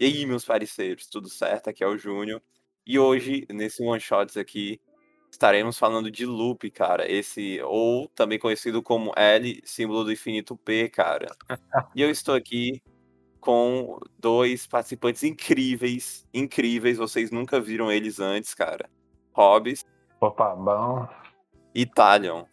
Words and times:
E 0.00 0.04
aí, 0.04 0.26
meus 0.26 0.44
parceiros, 0.44 1.06
tudo 1.06 1.28
certo? 1.28 1.70
Aqui 1.70 1.82
é 1.82 1.86
o 1.86 1.98
Júnior. 1.98 2.40
E 2.86 2.98
hoje, 2.98 3.46
nesse 3.50 3.82
One 3.82 4.00
Shots 4.00 4.36
aqui, 4.36 4.80
estaremos 5.30 5.76
falando 5.76 6.10
de 6.10 6.24
loop, 6.24 6.70
cara. 6.70 7.10
Esse, 7.10 7.60
ou 7.62 8.08
também 8.08 8.38
conhecido 8.38 8.80
como 8.80 9.12
L, 9.16 9.60
símbolo 9.64 10.04
do 10.04 10.12
infinito 10.12 10.56
P, 10.56 10.88
cara. 10.88 11.26
E 11.94 12.00
eu 12.02 12.10
estou 12.10 12.34
aqui 12.34 12.80
com 13.40 13.98
dois 14.18 14.66
participantes 14.66 15.24
incríveis, 15.24 16.26
incríveis. 16.32 16.96
Vocês 16.96 17.30
nunca 17.30 17.60
viram 17.60 17.90
eles 17.90 18.20
antes, 18.20 18.54
cara. 18.54 18.88
Hobbs. 19.32 19.84
Opa, 20.20 20.54
bom. 20.54 21.08
E 21.74 21.84
Talion. 21.84 22.44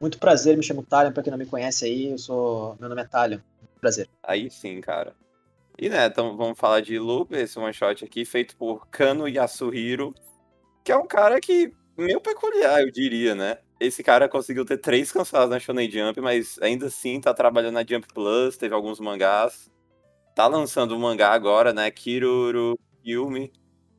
Muito 0.00 0.18
prazer, 0.18 0.56
me 0.56 0.62
chamo 0.62 0.82
Talion, 0.82 1.12
pra 1.12 1.22
quem 1.22 1.30
não 1.30 1.38
me 1.38 1.46
conhece 1.46 1.84
aí, 1.84 2.10
eu 2.10 2.18
sou. 2.18 2.76
Meu 2.78 2.88
nome 2.88 3.02
é 3.02 3.04
Talion. 3.04 3.40
Prazer. 3.80 4.08
Aí 4.22 4.48
sim, 4.50 4.80
cara. 4.80 5.14
E 5.82 5.88
né, 5.88 6.06
então 6.06 6.36
vamos 6.36 6.56
falar 6.56 6.80
de 6.80 6.96
Loop, 6.96 7.34
esse 7.34 7.58
one 7.58 7.74
shot 7.74 8.04
aqui, 8.04 8.24
feito 8.24 8.56
por 8.56 8.86
Kano 8.86 9.26
Yasuhiro, 9.26 10.14
que 10.84 10.92
é 10.92 10.96
um 10.96 11.08
cara 11.08 11.40
que 11.40 11.72
meio 11.98 12.20
peculiar, 12.20 12.82
eu 12.82 12.88
diria, 12.92 13.34
né? 13.34 13.58
Esse 13.80 14.00
cara 14.00 14.28
conseguiu 14.28 14.64
ter 14.64 14.78
três 14.78 15.10
cancelados 15.10 15.50
na 15.50 15.58
Shonen 15.58 15.90
Jump, 15.90 16.20
mas 16.20 16.56
ainda 16.62 16.86
assim 16.86 17.20
tá 17.20 17.34
trabalhando 17.34 17.74
na 17.74 17.84
Jump 17.84 18.06
Plus, 18.14 18.56
teve 18.56 18.72
alguns 18.72 19.00
mangás. 19.00 19.68
Tá 20.36 20.46
lançando 20.46 20.94
um 20.94 21.00
mangá 21.00 21.32
agora, 21.32 21.72
né? 21.72 21.90
Kiruru 21.90 22.78
Yumi. 23.04 23.52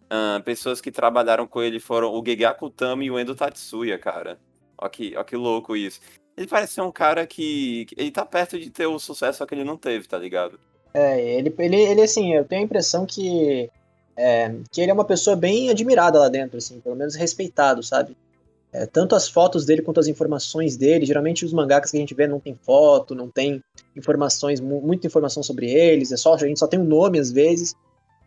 Uh, 0.05 0.41
pessoas 0.41 0.79
que 0.79 0.89
trabalharam 0.89 1.45
com 1.45 1.61
ele 1.61 1.81
foram 1.81 2.13
o 2.13 2.23
Gegaku 2.25 2.69
Tami 2.69 3.07
e 3.07 3.11
o 3.11 3.19
Endo 3.19 3.35
Tatsuya, 3.35 3.99
cara. 3.99 4.39
Ó 4.77 4.87
que, 4.87 5.17
ó 5.17 5.23
que 5.25 5.35
louco 5.35 5.75
isso. 5.75 5.99
Ele 6.37 6.47
parece 6.47 6.75
ser 6.75 6.81
um 6.81 6.93
cara 6.93 7.27
que. 7.27 7.87
Ele 7.97 8.09
tá 8.09 8.25
perto 8.25 8.57
de 8.57 8.69
ter 8.69 8.85
o 8.87 8.97
sucesso 8.97 9.45
que 9.45 9.53
ele 9.53 9.65
não 9.65 9.75
teve, 9.75 10.07
tá 10.07 10.17
ligado? 10.17 10.57
É, 10.93 11.37
ele, 11.37 11.53
ele, 11.57 11.75
ele 11.75 12.01
assim, 12.01 12.33
eu 12.33 12.45
tenho 12.45 12.61
a 12.61 12.65
impressão 12.65 13.05
que, 13.05 13.69
é, 14.15 14.53
que 14.71 14.81
ele 14.81 14.91
é 14.91 14.93
uma 14.93 15.05
pessoa 15.05 15.35
bem 15.35 15.69
admirada 15.69 16.19
lá 16.19 16.29
dentro, 16.29 16.57
assim, 16.57 16.79
pelo 16.79 16.95
menos 16.95 17.15
respeitado, 17.15 17.81
sabe? 17.81 18.15
É, 18.71 18.85
tanto 18.85 19.15
as 19.15 19.27
fotos 19.27 19.65
dele 19.65 19.83
quanto 19.83 19.99
as 19.99 20.07
informações 20.07 20.75
dele, 20.75 21.05
geralmente 21.05 21.45
os 21.45 21.53
mangakas 21.53 21.91
que 21.91 21.97
a 21.97 21.99
gente 21.99 22.15
vê 22.15 22.25
não 22.27 22.39
tem 22.39 22.55
foto, 22.55 23.13
não 23.13 23.29
tem 23.29 23.63
informações, 23.95 24.59
muita 24.59 25.05
informação 25.05 25.43
sobre 25.43 25.71
eles, 25.71 26.11
é 26.11 26.17
só, 26.17 26.33
a 26.33 26.37
gente 26.37 26.59
só 26.59 26.67
tem 26.67 26.79
um 26.79 26.83
nome 26.83 27.19
às 27.19 27.31
vezes. 27.31 27.75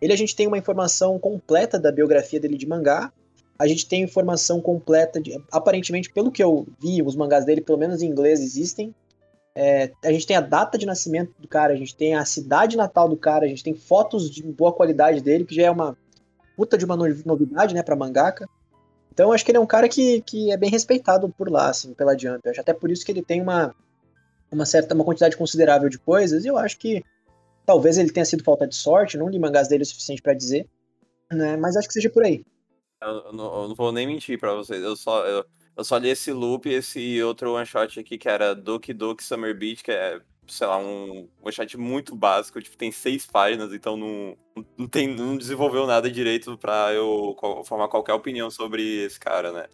Ele 0.01 0.13
a 0.13 0.17
gente 0.17 0.37
tem 0.37 0.47
uma 0.47 0.59
informação 0.59 1.19
completa 1.19 1.79
da 1.79 1.91
biografia 1.91 2.39
dele 2.39 2.57
de 2.57 2.67
mangá, 2.67 3.13
a 3.59 3.67
gente 3.67 3.87
tem 3.87 4.03
informação 4.03 4.61
completa 4.61 5.21
de, 5.21 5.41
aparentemente, 5.51 6.13
pelo 6.13 6.31
que 6.31 6.43
eu 6.43 6.67
vi, 6.81 7.03
os 7.03 7.17
mangás 7.17 7.45
dele, 7.45 7.61
pelo 7.61 7.79
menos 7.79 8.03
em 8.03 8.07
inglês, 8.07 8.41
existem, 8.41 8.95
é, 9.57 9.91
a 10.05 10.13
gente 10.13 10.27
tem 10.27 10.37
a 10.37 10.43
data 10.43 10.77
de 10.77 10.85
nascimento 10.85 11.33
do 11.39 11.49
cara, 11.49 11.73
a 11.73 11.77
gente 11.77 11.97
tem 11.97 12.15
a 12.15 12.27
cidade 12.27 12.77
natal 12.77 13.09
do 13.09 13.17
cara, 13.17 13.47
a 13.47 13.49
gente 13.49 13.65
tem 13.65 13.75
fotos 13.75 14.31
de 14.31 14.43
boa 14.43 14.71
qualidade 14.71 15.23
dele, 15.23 15.47
que 15.47 15.55
já 15.55 15.63
é 15.63 15.71
uma 15.71 15.97
puta 16.55 16.77
de 16.77 16.85
uma 16.85 16.95
novidade, 16.95 17.75
né, 17.75 17.83
pra 17.83 17.97
mangaka. 17.97 18.47
Então 19.11 19.33
acho 19.33 19.43
que 19.43 19.51
ele 19.51 19.57
é 19.57 19.61
um 19.61 19.67
cara 19.67 19.89
que, 19.89 20.21
que 20.21 20.53
é 20.53 20.59
bem 20.59 20.69
respeitado 20.69 21.27
por 21.31 21.51
lá, 21.51 21.71
assim, 21.71 21.95
pela 21.95 22.17
Jump. 22.17 22.47
Acho 22.47 22.61
até 22.61 22.75
por 22.75 22.91
isso 22.91 23.05
que 23.05 23.11
ele 23.11 23.23
tem 23.23 23.41
uma, 23.41 23.75
uma 24.53 24.67
certa, 24.67 24.95
uma 24.95 25.05
quantidade 25.05 25.39
considerável 25.39 25.89
de 25.89 25.99
coisas, 25.99 26.45
e 26.45 26.49
eu 26.49 26.59
acho 26.59 26.77
que 26.79 27.03
talvez 27.65 27.97
ele 27.97 28.13
tenha 28.13 28.27
sido 28.27 28.45
falta 28.45 28.67
de 28.67 28.77
sorte, 28.77 29.17
não 29.17 29.31
li 29.31 29.39
mangás 29.39 29.69
dele 29.69 29.85
o 29.85 29.87
suficiente 29.87 30.21
para 30.21 30.35
dizer, 30.35 30.69
né, 31.33 31.57
mas 31.57 31.79
acho 31.79 31.89
que 31.89 31.95
seja 31.95 32.11
por 32.11 32.25
aí. 32.25 32.45
Eu, 33.01 33.33
não, 33.33 33.63
eu, 33.63 33.69
não, 33.69 33.75
vou 33.75 33.91
nem 33.91 34.07
mentir 34.07 34.39
para 34.39 34.55
vocês, 34.55 34.83
eu 34.83 34.95
só... 34.95 35.27
Eu 35.27 35.47
eu 35.77 35.85
só 35.85 35.99
li 35.99 36.09
esse 36.09 36.33
loop 36.33 36.69
e 36.69 36.75
esse 36.75 37.23
outro 37.23 37.53
one 37.53 37.67
shot 37.67 38.01
aqui 38.01 38.17
que 38.17 38.29
era 38.29 38.55
Doki 38.55 38.95
Doki 38.95 39.23
Summer 39.23 39.57
Beach, 39.57 39.85
que 39.85 39.93
é, 39.93 40.21
sei 40.49 40.67
lá, 40.67 40.79
um 40.79 41.29
one 41.43 41.53
shot 41.53 41.77
muito 41.77 42.17
básico, 42.17 42.61
tipo, 42.63 42.77
tem 42.77 42.91
seis 42.91 43.27
páginas, 43.27 43.73
então 43.75 43.97
não, 43.97 44.37
não, 44.77 44.89
tem, 44.89 45.15
não 45.15 45.37
desenvolveu 45.37 45.87
nada 45.87 46.11
direito 46.11 46.57
pra 46.57 46.93
eu 46.95 47.37
formar 47.65 47.89
qualquer 47.89 48.15
opinião 48.15 48.51
sobre 48.51 49.05
esse 49.05 49.21
cara, 49.21 49.53
né? 49.53 49.67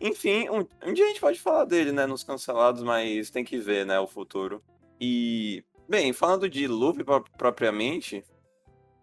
Enfim, 0.00 0.48
um, 0.50 0.66
um 0.88 0.92
dia 0.92 1.04
a 1.04 1.08
gente 1.08 1.20
pode 1.20 1.40
falar 1.40 1.64
dele, 1.64 1.90
né, 1.90 2.06
nos 2.06 2.22
cancelados, 2.22 2.82
mas 2.82 3.30
tem 3.30 3.44
que 3.44 3.58
ver, 3.58 3.84
né, 3.84 3.98
o 3.98 4.06
futuro. 4.06 4.62
E, 5.00 5.64
bem, 5.88 6.12
falando 6.12 6.48
de 6.48 6.66
loop 6.68 7.02
propriamente, 7.36 8.24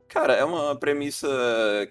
cara, 0.07 0.33
é 0.33 0.45
uma 0.45 0.75
premissa 0.75 1.27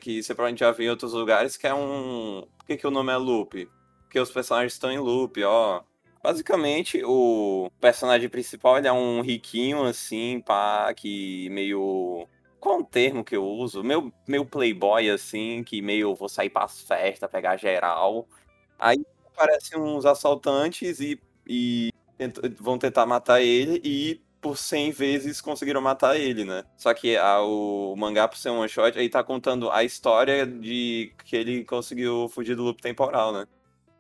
que 0.00 0.22
você 0.22 0.34
provavelmente 0.34 0.60
já 0.60 0.70
viu 0.72 0.86
em 0.86 0.90
outros 0.90 1.12
lugares, 1.12 1.56
que 1.58 1.66
é 1.66 1.74
um... 1.74 2.46
Por 2.58 2.66
que, 2.66 2.76
que 2.76 2.86
o 2.86 2.90
nome 2.90 3.12
é 3.12 3.16
loop? 3.16 3.68
Porque 4.10 4.18
os 4.18 4.32
personagens 4.32 4.72
estão 4.72 4.90
em 4.90 4.98
loop, 4.98 5.40
ó. 5.44 5.82
Basicamente, 6.20 7.00
o 7.04 7.70
personagem 7.80 8.28
principal 8.28 8.76
ele 8.76 8.88
é 8.88 8.92
um 8.92 9.20
riquinho, 9.20 9.84
assim, 9.84 10.42
pá, 10.44 10.92
que 10.92 11.48
meio. 11.50 12.26
Qual 12.58 12.78
é 12.78 12.82
o 12.82 12.84
termo 12.84 13.24
que 13.24 13.36
eu 13.36 13.46
uso? 13.46 13.84
Meu, 13.84 14.12
meu 14.26 14.44
playboy, 14.44 15.08
assim, 15.08 15.62
que 15.62 15.80
meio 15.80 16.14
vou 16.16 16.28
sair 16.28 16.50
pras 16.50 16.82
festas, 16.82 17.30
pegar 17.30 17.56
geral. 17.56 18.26
Aí 18.78 18.98
aparecem 19.28 19.78
uns 19.78 20.04
assaltantes 20.04 20.98
e, 21.00 21.20
e 21.46 21.90
vão 22.58 22.78
tentar 22.78 23.06
matar 23.06 23.40
ele 23.40 23.80
e 23.84 24.20
por 24.40 24.58
100 24.58 24.90
vezes 24.90 25.40
conseguiram 25.40 25.80
matar 25.80 26.16
ele, 26.18 26.44
né? 26.44 26.64
Só 26.76 26.92
que 26.92 27.16
a, 27.16 27.40
o 27.42 27.94
mangá, 27.96 28.26
por 28.26 28.36
ser 28.36 28.50
um 28.50 28.58
one 28.58 28.68
shot, 28.68 28.98
aí 28.98 29.08
tá 29.08 29.22
contando 29.22 29.70
a 29.70 29.84
história 29.84 30.44
de 30.46 31.12
que 31.24 31.36
ele 31.36 31.64
conseguiu 31.64 32.28
fugir 32.28 32.56
do 32.56 32.64
loop 32.64 32.82
temporal, 32.82 33.32
né? 33.32 33.46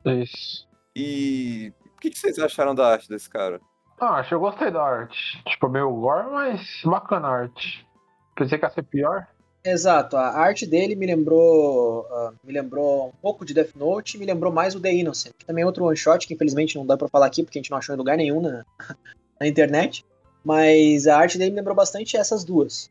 Isso. 0.04 0.68
E 0.94 1.72
o 1.96 2.00
que, 2.00 2.10
que 2.10 2.18
vocês 2.18 2.38
acharam 2.38 2.74
da 2.74 2.86
arte 2.86 3.08
desse 3.08 3.28
cara? 3.28 3.60
Ah, 4.00 4.16
acho 4.16 4.30
que 4.30 4.34
eu 4.34 4.40
gostei 4.40 4.70
da 4.70 4.82
arte. 4.82 5.42
Tipo, 5.46 5.68
meio 5.68 5.92
gore, 5.92 6.30
mas 6.30 6.80
bacana 6.84 7.28
a 7.28 7.32
arte. 7.42 7.86
Pensei 8.34 8.58
que 8.58 8.64
ia 8.64 8.70
ser 8.70 8.82
pior. 8.82 9.26
Exato, 9.62 10.16
a 10.16 10.30
arte 10.30 10.66
dele 10.66 10.94
me 10.94 11.04
lembrou 11.04 12.06
uh, 12.10 12.32
me 12.42 12.50
lembrou 12.50 13.08
um 13.08 13.20
pouco 13.20 13.44
de 13.44 13.52
Death 13.52 13.74
Note 13.76 14.16
me 14.16 14.24
lembrou 14.24 14.50
mais 14.50 14.74
o 14.74 14.80
The 14.80 14.90
Innocent, 14.90 15.34
que 15.38 15.44
também 15.44 15.62
é 15.62 15.66
outro 15.66 15.84
one 15.84 15.94
shot 15.94 16.26
que 16.26 16.32
infelizmente 16.32 16.78
não 16.78 16.86
dá 16.86 16.96
para 16.96 17.08
falar 17.08 17.26
aqui 17.26 17.42
porque 17.42 17.58
a 17.58 17.60
gente 17.60 17.70
não 17.70 17.76
achou 17.76 17.94
em 17.94 17.98
lugar 17.98 18.16
nenhum 18.16 18.40
na, 18.40 18.64
na 19.38 19.46
internet, 19.46 20.02
mas 20.42 21.06
a 21.06 21.18
arte 21.18 21.36
dele 21.36 21.50
me 21.50 21.56
lembrou 21.58 21.76
bastante 21.76 22.16
essas 22.16 22.42
duas. 22.42 22.90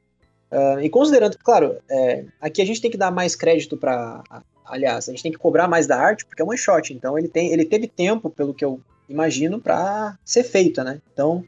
Uh, 0.51 0.79
e 0.81 0.89
considerando, 0.91 1.37
claro, 1.39 1.77
é, 1.89 2.25
aqui 2.39 2.61
a 2.61 2.65
gente 2.65 2.81
tem 2.81 2.91
que 2.91 2.97
dar 2.97 3.09
mais 3.09 3.35
crédito 3.35 3.75
para 3.75 4.23
aliás, 4.69 5.09
a 5.09 5.11
gente 5.11 5.23
tem 5.23 5.31
que 5.31 5.37
cobrar 5.37 5.67
mais 5.67 5.87
da 5.87 5.97
arte 5.99 6.25
porque 6.25 6.41
é 6.41 6.45
um 6.45 6.49
one 6.49 6.57
shot, 6.57 6.93
então 6.93 7.17
ele, 7.17 7.27
tem, 7.27 7.51
ele 7.51 7.65
teve 7.65 7.87
tempo, 7.87 8.29
pelo 8.29 8.53
que 8.53 8.63
eu 8.63 8.79
imagino, 9.09 9.59
para 9.59 10.17
ser 10.23 10.43
feita, 10.43 10.83
né? 10.83 11.01
Então, 11.11 11.43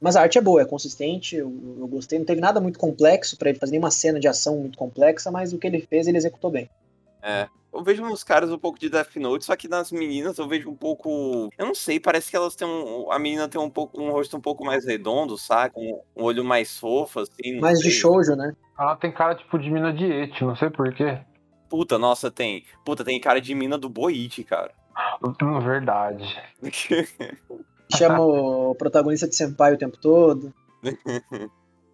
mas 0.00 0.16
a 0.16 0.22
arte 0.22 0.38
é 0.38 0.40
boa, 0.40 0.62
é 0.62 0.64
consistente, 0.64 1.36
eu, 1.36 1.52
eu 1.78 1.86
gostei, 1.86 2.18
não 2.18 2.26
teve 2.26 2.40
nada 2.40 2.60
muito 2.60 2.78
complexo 2.78 3.36
para 3.36 3.50
ele 3.50 3.58
fazer 3.58 3.72
nenhuma 3.72 3.90
cena 3.90 4.18
de 4.18 4.26
ação 4.26 4.56
muito 4.56 4.76
complexa, 4.76 5.30
mas 5.30 5.52
o 5.52 5.58
que 5.58 5.66
ele 5.66 5.80
fez, 5.80 6.06
ele 6.06 6.18
executou 6.18 6.50
bem. 6.50 6.68
É, 7.22 7.48
eu 7.72 7.84
vejo 7.84 8.02
nos 8.02 8.24
caras 8.24 8.50
um 8.50 8.58
pouco 8.58 8.78
de 8.78 8.88
Death 8.88 9.14
Note, 9.16 9.44
só 9.44 9.54
que 9.54 9.68
nas 9.68 9.92
meninas 9.92 10.38
eu 10.38 10.48
vejo 10.48 10.70
um 10.70 10.74
pouco. 10.74 11.50
Eu 11.56 11.66
não 11.66 11.74
sei, 11.74 12.00
parece 12.00 12.30
que 12.30 12.36
elas 12.36 12.56
têm 12.56 12.66
um. 12.66 13.12
A 13.12 13.18
menina 13.18 13.48
tem 13.48 13.60
um 13.60 13.70
pouco 13.70 14.00
um 14.00 14.10
rosto 14.10 14.36
um 14.36 14.40
pouco 14.40 14.64
mais 14.64 14.84
redondo, 14.84 15.38
saca? 15.38 15.78
Um, 15.78 16.00
um 16.16 16.24
olho 16.24 16.44
mais 16.44 16.78
fofo, 16.78 17.20
assim. 17.20 17.60
Mais 17.60 17.78
sei. 17.78 17.90
de 17.90 17.96
shoujo, 17.96 18.34
né? 18.34 18.54
Ela 18.78 18.96
tem 18.96 19.12
cara 19.12 19.36
tipo 19.36 19.58
de 19.58 19.70
mina 19.70 19.92
de 19.92 20.04
et, 20.04 20.40
não 20.42 20.56
sei 20.56 20.70
porquê. 20.70 21.20
Puta, 21.70 21.96
nossa, 21.96 22.32
tem. 22.32 22.64
Puta, 22.84 23.04
tem 23.04 23.20
cara 23.20 23.40
de 23.40 23.54
mina 23.54 23.78
do 23.78 23.88
Boit, 23.88 24.42
cara. 24.42 24.72
Hum, 25.40 25.60
verdade. 25.60 26.24
Chama 27.96 28.20
o 28.20 28.74
protagonista 28.74 29.28
de 29.28 29.36
Senpai 29.36 29.74
o 29.74 29.78
tempo 29.78 29.96
todo. 29.96 30.52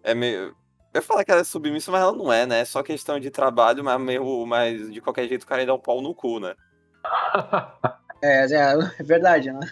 é 0.03 0.13
meio. 0.15 0.55
Eu 0.93 0.99
ia 0.99 1.01
falar 1.01 1.23
que 1.23 1.31
ela 1.31 1.41
é 1.41 1.43
submissa, 1.43 1.91
mas 1.91 2.01
ela 2.01 2.11
não 2.11 2.33
é, 2.33 2.45
né? 2.45 2.61
É 2.61 2.65
só 2.65 2.81
questão 2.81 3.19
de 3.19 3.29
trabalho, 3.29 3.83
mas 3.83 4.01
meio. 4.01 4.45
Mas 4.47 4.91
de 4.91 4.99
qualquer 4.99 5.27
jeito 5.27 5.43
o 5.43 5.47
cara 5.47 5.65
dá 5.65 5.73
um 5.73 5.79
pau 5.79 6.01
no 6.01 6.13
cu, 6.13 6.39
né? 6.39 6.55
É, 8.21 8.45
é, 8.51 8.73
é, 8.99 9.03
verdade, 9.03 9.51
né? 9.51 9.67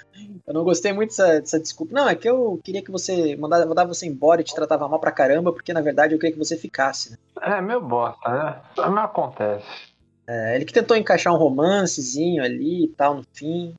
Eu 0.46 0.54
não 0.54 0.64
gostei 0.64 0.94
muito 0.94 1.10
dessa, 1.10 1.40
dessa, 1.40 1.60
desculpa. 1.60 1.94
Não, 1.94 2.08
é 2.08 2.16
que 2.16 2.30
eu 2.30 2.60
queria 2.64 2.84
que 2.84 2.92
você 2.92 3.36
mandava, 3.36 3.66
mandava 3.66 3.94
você 3.94 4.06
embora 4.06 4.42
e 4.42 4.44
te 4.44 4.54
tratava 4.54 4.88
mal 4.88 5.00
pra 5.00 5.12
caramba, 5.12 5.52
porque 5.52 5.74
na 5.74 5.82
verdade 5.82 6.14
eu 6.14 6.20
queria 6.20 6.34
que 6.34 6.44
você 6.44 6.58
ficasse, 6.58 7.12
né? 7.12 7.18
É, 7.42 7.62
meu 7.62 7.82
bosta, 7.82 8.30
né? 8.30 8.62
Não 8.78 9.00
acontece. 9.00 9.94
É, 10.27 10.56
ele 10.56 10.66
que 10.66 10.74
tentou 10.74 10.98
encaixar 10.98 11.33
um 11.33 11.38
romancezinho 11.38 12.44
ali 12.44 12.86
e 12.86 12.88
tal 12.89 13.16
no 13.16 13.25
fim. 13.33 13.75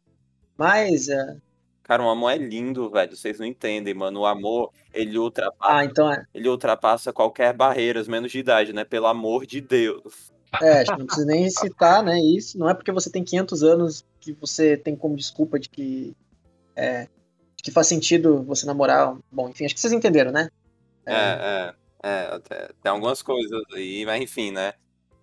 Mas. 0.57 1.09
É... 1.09 1.37
Cara, 1.83 2.03
o 2.03 2.09
amor 2.09 2.31
é 2.31 2.37
lindo, 2.37 2.91
velho. 2.91 3.17
Vocês 3.17 3.39
não 3.39 3.47
entendem, 3.47 3.95
mano. 3.95 4.21
O 4.21 4.27
amor, 4.27 4.73
ele 4.93 5.19
ultrapassa. 5.19 5.73
Ah, 5.73 5.85
então 5.85 6.13
é. 6.13 6.25
Ele 6.35 6.49
ultrapassa 6.49 7.13
qualquer 7.13 7.53
barreira, 7.53 8.03
menos 8.05 8.33
de 8.33 8.39
idade, 8.39 8.73
né? 8.73 8.85
Pelo 8.85 9.07
amor 9.07 9.47
de 9.47 9.61
Deus. 9.61 10.33
É, 10.61 10.81
acho 10.81 10.93
que 10.93 10.99
não 10.99 11.07
precisa 11.07 11.27
nem 11.27 11.51
citar, 11.51 12.03
né? 12.03 12.19
Isso. 12.19 12.59
Não 12.59 12.69
é 12.69 12.75
porque 12.75 12.91
você 12.91 13.11
tem 13.11 13.23
500 13.23 13.63
anos 13.63 14.05
que 14.21 14.33
você 14.33 14.77
tem 14.77 14.97
como 14.97 15.17
desculpa 15.17 15.59
de 15.59 15.69
que. 15.69 16.17
É, 16.75 17.09
que 17.63 17.71
faz 17.71 17.87
sentido 17.87 18.43
você 18.45 18.67
namorar. 18.67 19.17
Bom, 19.31 19.49
enfim, 19.49 19.65
acho 19.65 19.75
que 19.75 19.81
vocês 19.81 19.93
entenderam, 19.93 20.33
né? 20.33 20.49
É, 21.05 21.15
é. 21.15 21.75
é, 22.03 22.41
é 22.51 22.71
tem 22.83 22.91
algumas 22.91 23.23
coisas 23.23 23.63
aí, 23.75 24.05
mas 24.05 24.21
enfim, 24.23 24.51
né? 24.51 24.75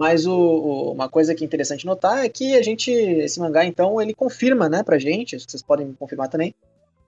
Mas 0.04 0.26
o, 0.26 0.34
o, 0.34 0.92
uma 0.92 1.08
coisa 1.08 1.34
que 1.34 1.46
é 1.46 1.48
interessante 1.48 1.86
notar 1.86 2.26
é 2.26 2.28
que 2.28 2.58
a 2.58 2.62
gente, 2.62 2.92
esse 2.92 3.40
mangá, 3.40 3.64
então, 3.64 4.02
ele 4.02 4.14
confirma, 4.14 4.68
né, 4.68 4.84
pra 4.84 5.00
gente, 5.00 5.40
vocês 5.40 5.64
podem 5.64 5.94
confirmar 5.94 6.28
também, 6.28 6.54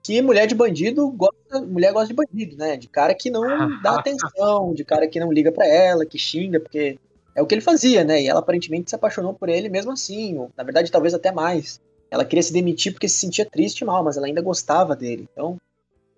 que 0.02 0.22
mulher 0.22 0.46
de 0.46 0.54
bandido 0.54 1.06
gosta, 1.10 1.60
mulher 1.60 1.92
gosta 1.92 2.08
de 2.08 2.14
bandido, 2.14 2.56
né? 2.56 2.74
De 2.78 2.88
cara 2.88 3.14
que 3.14 3.28
não 3.28 3.42
dá 3.82 3.96
atenção, 4.00 4.72
de 4.72 4.82
cara 4.82 5.06
que 5.06 5.20
não 5.20 5.30
liga 5.30 5.52
para 5.52 5.66
ela, 5.66 6.06
que 6.06 6.18
xinga, 6.18 6.58
porque 6.58 6.98
é 7.34 7.42
o 7.42 7.46
que 7.46 7.54
ele 7.54 7.60
fazia, 7.60 8.02
né? 8.02 8.22
E 8.22 8.28
ela 8.28 8.40
aparentemente 8.40 8.88
se 8.88 8.96
apaixonou 8.96 9.34
por 9.34 9.50
ele 9.50 9.68
mesmo 9.68 9.92
assim, 9.92 10.38
ou, 10.38 10.50
na 10.56 10.64
verdade 10.64 10.90
talvez 10.90 11.12
até 11.12 11.30
mais. 11.30 11.78
Ela 12.10 12.24
queria 12.24 12.42
se 12.42 12.52
demitir 12.52 12.92
porque 12.92 13.10
se 13.10 13.18
sentia 13.18 13.44
triste 13.44 13.80
e 13.80 13.84
mal, 13.84 14.02
mas 14.02 14.16
ela 14.16 14.26
ainda 14.26 14.40
gostava 14.40 14.96
dele. 14.96 15.28
Então, 15.30 15.60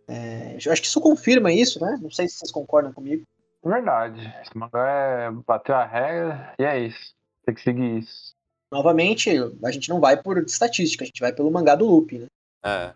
é, 0.06 0.56
eu 0.64 0.70
acho 0.70 0.80
que 0.80 0.86
isso 0.86 1.00
confirma 1.00 1.52
isso, 1.52 1.80
né? 1.80 1.98
Não 2.00 2.10
sei 2.10 2.28
se 2.28 2.36
vocês 2.36 2.52
concordam 2.52 2.92
comigo. 2.92 3.26
Verdade. 3.64 4.34
Esse 4.42 4.56
mangá 4.56 4.86
é 4.88 5.30
bateu 5.30 5.74
a 5.74 5.84
regra 5.84 6.54
e 6.58 6.64
é 6.64 6.78
isso. 6.80 7.14
Tem 7.44 7.54
que 7.54 7.60
seguir 7.60 7.98
isso. 7.98 8.34
Novamente, 8.70 9.30
a 9.64 9.70
gente 9.70 9.88
não 9.88 10.00
vai 10.00 10.22
por 10.22 10.38
estatística, 10.38 11.02
a 11.02 11.06
gente 11.06 11.20
vai 11.20 11.32
pelo 11.32 11.50
mangá 11.50 11.74
do 11.74 11.86
Loop, 11.86 12.18
né? 12.18 12.26
É. 12.62 12.94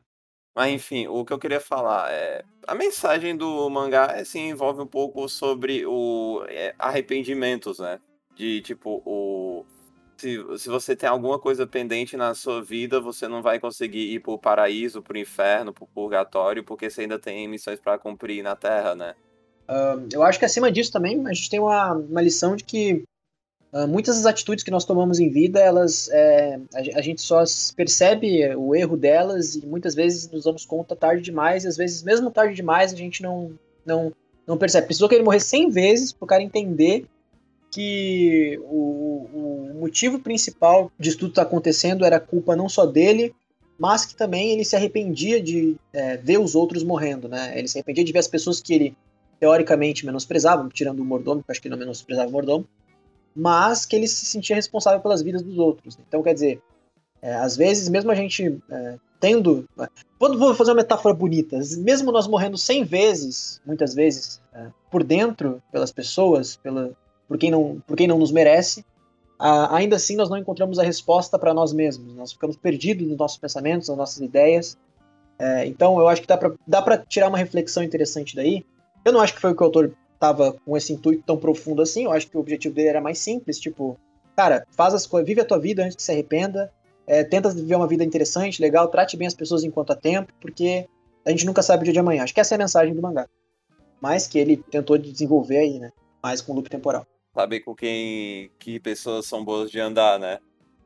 Mas 0.55 0.73
enfim, 0.73 1.07
o 1.07 1.25
que 1.25 1.33
eu 1.33 1.39
queria 1.39 1.61
falar 1.61 2.13
é. 2.13 2.45
A 2.67 2.75
mensagem 2.75 3.37
do 3.37 3.69
mangá 3.71 4.13
assim, 4.21 4.51
envolve 4.51 4.83
um 4.83 4.87
pouco 4.87 5.29
sobre 5.29 5.85
o 5.87 6.45
é, 6.49 6.75
arrependimentos, 6.79 7.79
né? 7.79 7.99
De 8.37 8.61
tipo, 8.61 9.03
o. 9.07 9.65
Se, 10.19 10.59
se 10.59 10.69
você 10.69 10.95
tem 10.95 11.09
alguma 11.09 11.39
coisa 11.39 11.67
pendente 11.67 12.17
na 12.17 12.35
sua 12.35 12.63
vida, 12.63 13.01
você 13.01 13.27
não 13.27 13.43
vai 13.43 13.59
conseguir 13.59 14.13
ir 14.15 14.21
pro 14.21 14.39
paraíso, 14.39 15.03
pro 15.03 15.19
inferno, 15.19 15.73
pro 15.73 15.87
purgatório, 15.87 16.63
porque 16.63 16.89
você 16.89 17.01
ainda 17.01 17.19
tem 17.19 17.49
missões 17.49 17.81
para 17.81 17.99
cumprir 17.99 18.43
na 18.43 18.55
Terra, 18.55 18.95
né? 18.95 19.17
Uh, 19.73 20.07
eu 20.13 20.23
acho 20.23 20.39
que 20.39 20.45
acima 20.45 20.71
disso 20.71 20.93
também 20.93 21.27
a 21.27 21.33
gente 21.33 21.49
tem 21.49 21.59
uma, 21.59 21.95
uma 21.95 22.21
lição 22.21 22.55
de 22.55 22.65
que 22.65 23.05
Uh, 23.75 23.89
muitas 23.89 24.17
das 24.17 24.27
atitudes 24.27 24.63
que 24.63 24.71
nós 24.71 24.85
tomamos 24.85 25.19
em 25.19 25.31
vida, 25.31 25.59
elas 25.59 26.07
é, 26.11 26.61
a, 26.75 26.99
a, 26.99 27.01
gente 27.01 27.23
só 27.23 27.43
percebe 27.75 28.55
o 28.55 28.75
erro 28.75 28.99
delas 28.99 29.55
e 29.55 29.65
muitas 29.65 29.95
vezes 29.95 30.31
nos 30.31 30.45
damos 30.45 30.67
conta 30.67 30.95
tarde 30.95 31.23
demais, 31.23 31.65
e 31.65 31.69
às 31.69 31.79
vezes, 31.79 32.03
mesmo 32.03 32.31
tarde 32.31 32.55
demais, 32.55 32.93
a 32.93 32.97
gente 32.97 33.23
não, 33.23 33.51
não, 33.83 34.13
não 34.47 34.59
percebe. 34.59 34.89
Precisou 34.89 35.09
que 35.09 35.15
ele 35.15 35.25
morrer 35.25 35.41
100 35.41 35.71
vezes 35.71 36.13
para 36.13 36.25
o 36.25 36.29
cara 36.29 36.43
entender 36.43 37.07
que 37.71 38.61
o, 38.65 39.71
o 39.73 39.75
motivo 39.81 40.19
principal 40.19 40.93
de 40.99 41.17
tudo 41.17 41.31
estar 41.31 41.43
tá 41.43 41.49
acontecendo 41.49 42.05
era 42.05 42.21
culpa 42.21 42.55
não 42.55 42.69
só 42.69 42.85
dele, 42.85 43.35
mas 43.79 44.05
que 44.05 44.15
também 44.15 44.51
ele 44.51 44.67
se 44.67 44.77
arrependia 44.77 45.43
de 45.43 45.77
é, 45.95 46.19
ver 46.19 46.39
os 46.39 46.55
outros 46.55 46.85
morrendo, 46.85 47.27
né? 47.27 47.59
Ele 47.59 47.67
se 47.67 47.79
arrependia 47.79 48.05
de 48.05 48.13
ver 48.13 48.19
as 48.19 48.29
pessoas 48.29 48.61
que 48.61 48.75
ele 48.75 48.97
teoricamente 49.43 50.07
menosprezava, 50.07 50.69
tirando 50.73 51.01
o 51.01 51.05
mordomo, 51.05 51.43
que 51.43 51.51
acho 51.51 51.61
que 51.61 51.69
não 51.69 51.77
menosprezava 51.77 52.29
o 52.29 52.33
mordomo, 52.33 52.65
mas 53.35 53.85
que 53.85 53.97
ele 53.97 54.07
se 54.07 54.25
sentia 54.25 54.55
responsável 54.55 55.01
pelas 55.01 55.21
vidas 55.21 55.43
dos 55.43 55.59
outros. 55.59 55.99
Então, 56.07 56.23
quer 56.23 56.33
dizer, 56.33 56.63
é, 57.21 57.35
às 57.35 57.57
vezes, 57.57 57.89
mesmo 57.89 58.13
a 58.13 58.15
gente 58.15 58.57
é, 58.71 58.95
tendo. 59.19 59.69
Vou, 60.17 60.39
vou, 60.39 60.55
fazer 60.55 60.71
uma 60.71 60.77
metáfora 60.77 61.13
bonita. 61.13 61.59
Mesmo 61.79 62.13
nós 62.13 62.29
morrendo 62.29 62.57
100 62.57 62.85
vezes, 62.85 63.61
muitas 63.67 63.95
vezes, 63.95 64.41
é, 64.55 64.69
por 64.89 65.03
dentro, 65.03 65.61
pelas 65.73 65.91
pessoas, 65.91 66.55
pela, 66.55 66.93
por, 67.27 67.37
quem 67.37 67.51
não, 67.51 67.83
por 67.85 67.97
quem 67.97 68.07
não 68.07 68.21
nos 68.21 68.31
merece, 68.31 68.85
a, 69.41 69.75
ainda 69.75 69.97
assim 69.97 70.15
nós 70.15 70.31
não 70.31 70.39
encontramos 70.39 70.79
a 70.79 70.85
resposta 70.85 71.37
para 71.37 71.53
nós 71.53 71.73
mesmos. 71.73 72.15
Nós 72.15 72.31
ficamos 72.31 72.57
perdidos 72.57 73.09
nos 73.09 73.19
nossos 73.19 73.39
pensamentos, 73.39 73.89
nas 73.89 73.99
nossas 73.99 74.21
ideias. 74.21 74.79
É, 75.37 75.67
então, 75.67 75.99
eu 75.99 76.07
acho 76.07 76.23
que 76.23 76.29
dá 76.29 76.81
para 76.81 76.99
tirar 76.99 77.27
uma 77.27 77.39
reflexão 77.39 77.83
interessante 77.83 78.37
daí. 78.37 78.65
Eu 79.05 79.13
não 79.13 79.21
acho 79.21 79.35
que 79.35 79.41
foi 79.41 79.53
o 79.53 79.57
que 79.57 79.63
o 79.63 79.67
autor 79.67 79.93
tava 80.19 80.53
com 80.65 80.77
esse 80.77 80.93
intuito 80.93 81.25
tão 81.27 81.37
profundo 81.37 81.83
assim. 81.83 82.05
Eu 82.05 82.13
acho 82.13 82.29
que 82.29 82.37
o 82.37 82.41
objetivo 82.41 82.75
dele 82.75 82.89
era 82.89 83.01
mais 83.01 83.19
simples, 83.19 83.59
tipo, 83.59 83.99
cara, 84.37 84.65
faz 84.71 84.95
as 84.95 85.07
coisas, 85.07 85.27
vive 85.27 85.41
a 85.41 85.45
tua 85.45 85.59
vida 85.59 85.83
antes 85.83 85.97
que 85.97 86.03
se 86.03 86.13
arrependa, 86.13 86.73
é, 87.07 87.25
tenta 87.25 87.51
viver 87.51 87.75
uma 87.75 87.89
vida 87.89 88.05
interessante, 88.05 88.63
legal, 88.63 88.87
trate 88.87 89.17
bem 89.17 89.27
as 89.27 89.35
pessoas 89.35 89.65
enquanto 89.65 89.91
há 89.91 89.97
tempo, 89.97 90.33
porque 90.41 90.87
a 91.27 91.31
gente 91.31 91.45
nunca 91.45 91.61
sabe 91.61 91.83
o 91.83 91.85
dia 91.85 91.93
de 91.93 91.99
amanhã. 91.99 92.23
Acho 92.23 92.33
que 92.33 92.41
essa 92.41 92.55
é 92.55 92.57
a 92.57 92.59
mensagem 92.59 92.95
do 92.95 93.03
mangá. 93.03 93.29
Mas 94.01 94.29
que 94.29 94.39
ele 94.39 94.57
tentou 94.57 94.97
desenvolver 94.97 95.59
aí, 95.59 95.79
né? 95.81 95.91
Mais 96.23 96.41
com 96.41 96.53
loop 96.53 96.71
temporal. 96.71 97.05
Saber 97.35 97.61
com 97.61 97.75
quem 97.75 98.51
que 98.59 98.79
pessoas 98.79 99.27
são 99.27 99.45
boas 99.45 99.71
de 99.71 99.81
andar, 99.81 100.19
né? 100.19 100.39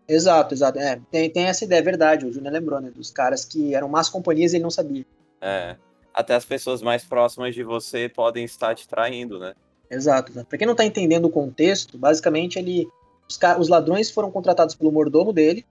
Exato, 0.08 0.54
exato. 0.54 0.78
É, 0.78 1.00
tem, 1.10 1.28
tem 1.28 1.44
essa 1.44 1.64
ideia, 1.64 1.80
é 1.80 1.82
verdade. 1.82 2.24
O 2.24 2.32
Júnior 2.32 2.52
lembrou, 2.52 2.80
né? 2.80 2.90
Dos 2.90 3.10
caras 3.10 3.44
que 3.44 3.74
eram 3.74 3.88
más 3.88 4.08
companhias 4.08 4.52
e 4.52 4.56
ele 4.56 4.62
não 4.62 4.70
sabia. 4.70 5.04
É 5.40 5.76
até 6.16 6.34
as 6.34 6.46
pessoas 6.46 6.80
mais 6.80 7.04
próximas 7.04 7.54
de 7.54 7.62
você 7.62 8.08
podem 8.08 8.42
estar 8.42 8.74
te 8.74 8.88
traindo, 8.88 9.38
né? 9.38 9.52
Exato. 9.90 10.32
Para 10.32 10.58
quem 10.58 10.66
não 10.66 10.74
tá 10.74 10.82
entendendo 10.82 11.26
o 11.26 11.30
contexto, 11.30 11.98
basicamente 11.98 12.58
ele, 12.58 12.88
os, 13.28 13.38
os 13.58 13.68
ladrões 13.68 14.10
foram 14.10 14.30
contratados 14.30 14.74
pelo 14.74 14.90
mordomo 14.90 15.30
dele, 15.30 15.64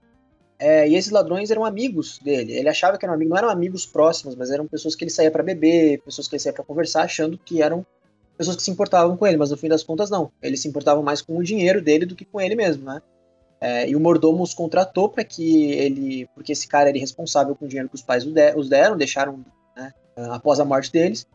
é, 0.56 0.88
e 0.88 0.94
esses 0.94 1.10
ladrões 1.10 1.50
eram 1.50 1.64
amigos 1.64 2.20
dele. 2.20 2.52
Ele 2.52 2.68
achava 2.68 2.96
que 2.96 3.04
eram 3.04 3.14
amigos, 3.14 3.30
não 3.30 3.36
eram 3.36 3.50
amigos 3.50 3.84
próximos, 3.84 4.36
mas 4.36 4.52
eram 4.52 4.68
pessoas 4.68 4.94
que 4.94 5.02
ele 5.02 5.10
saía 5.10 5.32
para 5.32 5.42
beber, 5.42 6.00
pessoas 6.02 6.28
que 6.28 6.36
ele 6.36 6.42
saía 6.42 6.54
para 6.54 6.64
conversar, 6.64 7.02
achando 7.02 7.36
que 7.36 7.60
eram 7.60 7.84
pessoas 8.38 8.56
que 8.56 8.62
se 8.62 8.70
importavam 8.70 9.16
com 9.16 9.26
ele, 9.26 9.36
mas 9.36 9.50
no 9.50 9.56
fim 9.56 9.68
das 9.68 9.82
contas 9.82 10.08
não. 10.08 10.30
Eles 10.40 10.60
se 10.60 10.68
importavam 10.68 11.02
mais 11.02 11.20
com 11.20 11.36
o 11.36 11.42
dinheiro 11.42 11.82
dele 11.82 12.06
do 12.06 12.14
que 12.14 12.24
com 12.24 12.40
ele 12.40 12.54
mesmo, 12.54 12.84
né? 12.84 13.02
É, 13.60 13.88
e 13.88 13.96
o 13.96 14.00
mordomo 14.00 14.44
os 14.44 14.54
contratou 14.54 15.08
para 15.08 15.24
que 15.24 15.72
ele, 15.72 16.28
porque 16.34 16.52
esse 16.52 16.68
cara 16.68 16.90
era 16.90 16.98
responsável 16.98 17.56
com 17.56 17.64
o 17.64 17.68
dinheiro 17.68 17.88
que 17.88 17.94
os 17.96 18.02
pais 18.02 18.24
os 18.24 18.68
deram, 18.68 18.96
deixaram 18.96 19.44
após 20.16 20.58
a 20.60 20.64
morte 20.64 20.90
deles. 20.90 21.26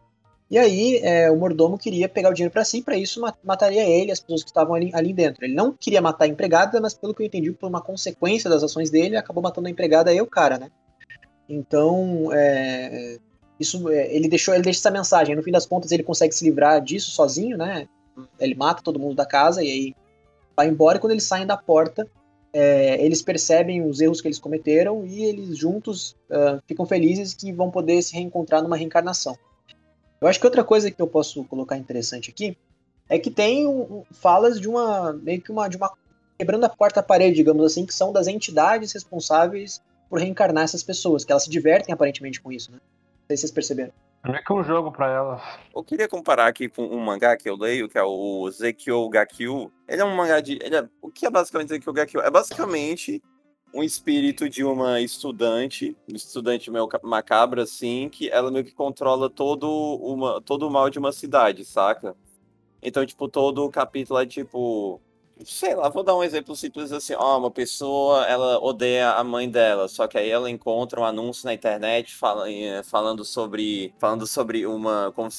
E 0.49 0.57
aí 0.57 0.99
é, 1.01 1.31
o 1.31 1.37
mordomo 1.37 1.77
queria 1.77 2.09
pegar 2.09 2.29
o 2.29 2.33
dinheiro 2.33 2.51
para 2.51 2.65
si, 2.65 2.81
para 2.81 2.97
isso 2.97 3.21
mataria 3.41 3.87
ele, 3.87 4.11
as 4.11 4.19
pessoas 4.19 4.43
que 4.43 4.49
estavam 4.49 4.75
ali, 4.75 4.91
ali 4.93 5.13
dentro. 5.13 5.45
Ele 5.45 5.53
não 5.53 5.71
queria 5.71 6.01
matar 6.01 6.25
a 6.25 6.27
empregada, 6.27 6.81
mas 6.81 6.93
pelo 6.93 7.13
que 7.13 7.21
eu 7.21 7.25
entendi, 7.25 7.51
por 7.53 7.69
uma 7.69 7.81
consequência 7.81 8.49
das 8.49 8.61
ações 8.61 8.89
dele, 8.89 9.15
acabou 9.15 9.41
matando 9.41 9.67
a 9.67 9.71
empregada 9.71 10.13
e 10.13 10.19
o 10.19 10.27
cara, 10.27 10.57
né? 10.57 10.69
Então, 11.47 12.29
é, 12.33 13.17
isso, 13.57 13.89
é, 13.89 14.13
ele 14.13 14.27
deixou, 14.27 14.53
ele 14.53 14.63
deixa 14.63 14.79
essa 14.79 14.91
mensagem. 14.91 15.35
No 15.35 15.43
fim 15.43 15.51
das 15.51 15.65
contas, 15.65 15.91
ele 15.91 16.03
consegue 16.03 16.33
se 16.33 16.43
livrar 16.43 16.81
disso 16.81 17.11
sozinho, 17.11 17.57
né? 17.57 17.87
Ele 18.37 18.55
mata 18.55 18.83
todo 18.83 18.99
mundo 18.99 19.15
da 19.15 19.25
casa 19.25 19.63
e 19.63 19.71
aí 19.71 19.95
vai 20.55 20.67
embora. 20.67 20.97
E 20.97 20.99
quando 20.99 21.11
eles 21.11 21.23
saem 21.23 21.45
da 21.45 21.55
porta, 21.55 22.05
é, 22.53 23.03
eles 23.03 23.21
percebem 23.21 23.85
os 23.85 24.01
erros 24.01 24.21
que 24.21 24.27
eles 24.27 24.39
cometeram 24.39 25.05
e 25.05 25.23
eles 25.23 25.57
juntos 25.57 26.15
uh, 26.29 26.61
ficam 26.67 26.85
felizes 26.85 27.33
que 27.33 27.51
vão 27.51 27.71
poder 27.71 28.01
se 28.01 28.13
reencontrar 28.13 28.61
numa 28.61 28.75
reencarnação. 28.75 29.37
Eu 30.19 30.27
acho 30.27 30.39
que 30.39 30.45
outra 30.45 30.63
coisa 30.63 30.91
que 30.91 31.01
eu 31.01 31.07
posso 31.07 31.43
colocar 31.45 31.77
interessante 31.77 32.29
aqui 32.29 32.57
é 33.09 33.17
que 33.17 33.31
tem 33.31 33.67
um, 33.67 34.03
falas 34.11 34.59
de 34.59 34.67
uma 34.67 35.13
meio 35.13 35.41
que 35.41 35.51
uma 35.51 35.67
de 35.67 35.77
uma 35.77 35.91
quebrando 36.37 36.65
a 36.65 36.69
quarta 36.69 37.03
parede, 37.03 37.35
digamos 37.35 37.63
assim, 37.65 37.85
que 37.85 37.93
são 37.93 38.11
das 38.11 38.27
entidades 38.27 38.91
responsáveis 38.91 39.81
por 40.09 40.19
reencarnar 40.19 40.63
essas 40.63 40.83
pessoas, 40.83 41.23
que 41.23 41.31
elas 41.31 41.43
se 41.43 41.49
divertem 41.49 41.93
aparentemente 41.93 42.41
com 42.41 42.51
isso, 42.51 42.71
né? 42.71 42.77
Não 42.77 43.27
sei 43.27 43.37
se 43.37 43.41
vocês 43.41 43.51
perceberam. 43.51 43.93
É 44.23 44.41
que 44.41 44.51
é 44.51 44.55
um 44.55 44.63
jogo 44.63 44.91
para 44.91 45.09
elas. 45.09 45.41
Eu 45.75 45.83
queria 45.83 46.07
comparar 46.07 46.47
aqui 46.47 46.69
com 46.69 46.83
um 46.83 46.99
mangá 46.99 47.35
que 47.35 47.49
eu 47.49 47.55
leio, 47.55 47.89
que 47.89 47.97
é 47.97 48.03
o 48.03 48.49
Zekyo 48.51 49.09
Gakyu. 49.09 49.71
Ele 49.87 50.01
é 50.01 50.05
um 50.05 50.15
mangá 50.15 50.39
de. 50.39 50.59
É... 50.61 50.87
O 51.01 51.09
que 51.09 51.25
é 51.25 51.29
basicamente 51.29 51.69
Zekyo 51.69 51.91
Gakyu? 51.91 52.21
É 52.21 52.29
basicamente 52.29 53.21
um 53.73 53.81
espírito 53.81 54.47
de 54.49 54.63
uma 54.63 54.99
estudante, 55.01 55.97
um 56.07 56.15
estudante 56.15 56.69
meio 56.69 56.87
macabra, 57.03 57.63
assim, 57.63 58.09
que 58.09 58.29
ela 58.29 58.51
meio 58.51 58.65
que 58.65 58.73
controla 58.73 59.29
todo, 59.29 59.67
uma, 60.01 60.41
todo 60.41 60.67
o 60.67 60.71
mal 60.71 60.89
de 60.89 60.99
uma 60.99 61.11
cidade, 61.11 61.65
saca? 61.65 62.15
Então, 62.81 63.05
tipo, 63.05 63.27
todo 63.27 63.65
o 63.65 63.71
capítulo 63.71 64.19
é 64.19 64.25
tipo 64.25 65.01
sei 65.45 65.75
lá, 65.75 65.89
vou 65.89 66.03
dar 66.03 66.15
um 66.15 66.23
exemplo 66.23 66.55
simples 66.55 66.91
assim, 66.91 67.13
ó, 67.15 67.37
uma 67.37 67.51
pessoa, 67.51 68.25
ela 68.25 68.59
odeia 68.59 69.11
a 69.11 69.23
mãe 69.23 69.49
dela, 69.49 69.87
só 69.87 70.07
que 70.07 70.17
aí 70.17 70.29
ela 70.29 70.49
encontra 70.49 70.99
um 70.99 71.05
anúncio 71.05 71.45
na 71.45 71.53
internet 71.53 72.15
fala, 72.15 72.45
falando 72.83 73.23
sobre, 73.23 73.93
falando 73.99 74.27
sobre 74.27 74.65
uma, 74.65 75.13
como, 75.13 75.29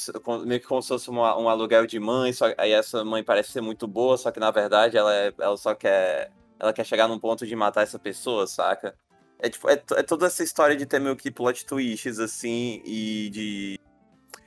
meio 0.44 0.61
que 0.61 0.66
como 0.66 0.82
se 0.82 0.88
fosse 0.88 1.11
uma, 1.11 1.38
um 1.38 1.49
aluguel 1.49 1.87
de 1.87 1.99
mãe, 2.00 2.32
só 2.32 2.47
aí 2.59 2.73
essa 2.73 3.04
mãe 3.04 3.23
parece 3.23 3.52
ser 3.52 3.61
muito 3.61 3.87
boa, 3.87 4.16
só 4.16 4.30
que 4.30 4.40
na 4.40 4.50
verdade 4.50 4.97
ela, 4.97 5.14
é, 5.14 5.32
ela 5.38 5.56
só 5.56 5.75
quer, 5.75 6.30
ela 6.59 6.73
quer 6.73 6.85
chegar 6.85 7.09
num 7.09 7.18
ponto 7.18 7.47
de 7.47 7.56
matar 7.56 7.82
essa 7.82 7.99
pessoa, 7.99 8.47
saca? 8.47 8.94
É, 9.38 9.49
tipo, 9.49 9.68
é, 9.68 9.73
é 9.73 10.02
toda 10.04 10.26
essa 10.26 10.44
história 10.44 10.76
de 10.76 10.87
ter 10.87 11.00
meio 11.00 11.16
que 11.16 11.30
plot 11.30 11.66
twists, 11.66 12.21
assim, 12.21 12.80
e 12.85 13.28
de, 13.30 13.80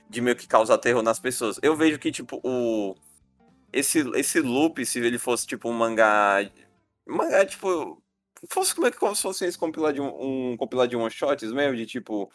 de 0.08 0.20
meio 0.22 0.34
que 0.34 0.46
causar 0.46 0.78
terror 0.78 1.02
nas 1.02 1.20
pessoas. 1.20 1.58
Eu 1.62 1.76
vejo 1.76 1.98
que, 1.98 2.10
tipo, 2.10 2.40
o 2.42 2.94
esse, 3.78 4.00
esse 4.14 4.40
loop, 4.40 4.84
se 4.84 4.98
ele 4.98 5.18
fosse 5.18 5.46
tipo 5.46 5.68
um 5.68 5.72
mangá. 5.72 6.38
Um 7.06 7.16
mangá, 7.16 7.44
tipo. 7.44 8.02
Fosse 8.50 8.74
como, 8.74 8.86
é, 8.86 8.90
como 8.90 9.14
se 9.14 9.22
fosse 9.22 9.46
esse 9.46 9.58
compilado 9.58 9.94
de 9.94 10.00
um, 10.00 10.52
um 10.52 10.56
compilado 10.56 10.88
de 10.88 10.96
one-shots 10.96 11.52
mesmo, 11.52 11.76
de 11.76 11.86
tipo. 11.86 12.30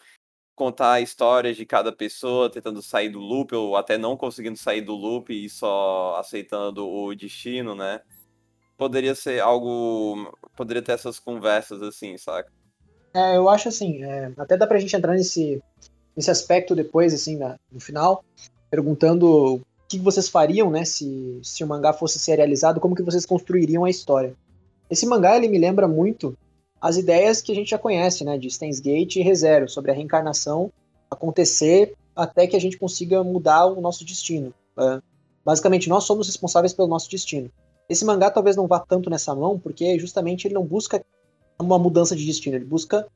Contar 0.54 1.00
histórias 1.00 1.56
de 1.56 1.64
cada 1.64 1.90
pessoa 1.90 2.50
tentando 2.50 2.82
sair 2.82 3.08
do 3.08 3.18
loop, 3.18 3.54
ou 3.54 3.74
até 3.74 3.96
não 3.96 4.18
conseguindo 4.18 4.58
sair 4.58 4.82
do 4.82 4.94
loop 4.94 5.32
e 5.32 5.48
só 5.48 6.16
aceitando 6.18 6.86
o 6.86 7.14
destino, 7.14 7.74
né? 7.74 8.00
Poderia 8.76 9.14
ser 9.14 9.40
algo. 9.40 10.30
Poderia 10.54 10.82
ter 10.82 10.92
essas 10.92 11.18
conversas 11.18 11.82
assim, 11.82 12.18
saca? 12.18 12.52
É, 13.14 13.36
eu 13.36 13.48
acho 13.48 13.68
assim, 13.68 14.04
é, 14.04 14.32
até 14.38 14.56
dá 14.56 14.66
pra 14.66 14.78
gente 14.78 14.94
entrar 14.94 15.14
nesse, 15.14 15.62
nesse 16.16 16.30
aspecto 16.30 16.74
depois, 16.74 17.12
assim, 17.12 17.36
na, 17.36 17.58
no 17.70 17.80
final, 17.80 18.24
perguntando 18.70 19.60
que 19.98 20.04
vocês 20.04 20.28
fariam, 20.28 20.70
né, 20.70 20.84
se, 20.84 21.38
se 21.42 21.62
o 21.62 21.66
mangá 21.66 21.92
fosse 21.92 22.18
serializado, 22.18 22.80
como 22.80 22.94
que 22.94 23.02
vocês 23.02 23.26
construiriam 23.26 23.84
a 23.84 23.90
história. 23.90 24.34
Esse 24.90 25.06
mangá, 25.06 25.36
ele 25.36 25.48
me 25.48 25.58
lembra 25.58 25.88
muito 25.88 26.36
as 26.80 26.96
ideias 26.96 27.40
que 27.40 27.52
a 27.52 27.54
gente 27.54 27.70
já 27.70 27.78
conhece, 27.78 28.24
né, 28.24 28.36
de 28.36 28.50
Steins 28.50 28.80
Gate 28.80 29.16
e 29.16 29.22
ReZero, 29.22 29.68
sobre 29.68 29.90
a 29.90 29.94
reencarnação 29.94 30.70
acontecer 31.10 31.94
até 32.14 32.46
que 32.46 32.56
a 32.56 32.60
gente 32.60 32.78
consiga 32.78 33.22
mudar 33.22 33.66
o 33.66 33.80
nosso 33.80 34.04
destino. 34.04 34.52
Né? 34.76 35.02
Basicamente, 35.44 35.88
nós 35.88 36.04
somos 36.04 36.26
responsáveis 36.26 36.72
pelo 36.72 36.88
nosso 36.88 37.10
destino. 37.10 37.50
Esse 37.88 38.04
mangá 38.04 38.30
talvez 38.30 38.56
não 38.56 38.66
vá 38.66 38.80
tanto 38.80 39.10
nessa 39.10 39.34
mão, 39.34 39.58
porque 39.58 39.98
justamente 39.98 40.46
ele 40.46 40.54
não 40.54 40.64
busca 40.64 41.04
uma 41.60 41.78
mudança 41.78 42.16
de 42.16 42.24
destino, 42.24 42.56
ele 42.56 42.64
busca 42.64 43.06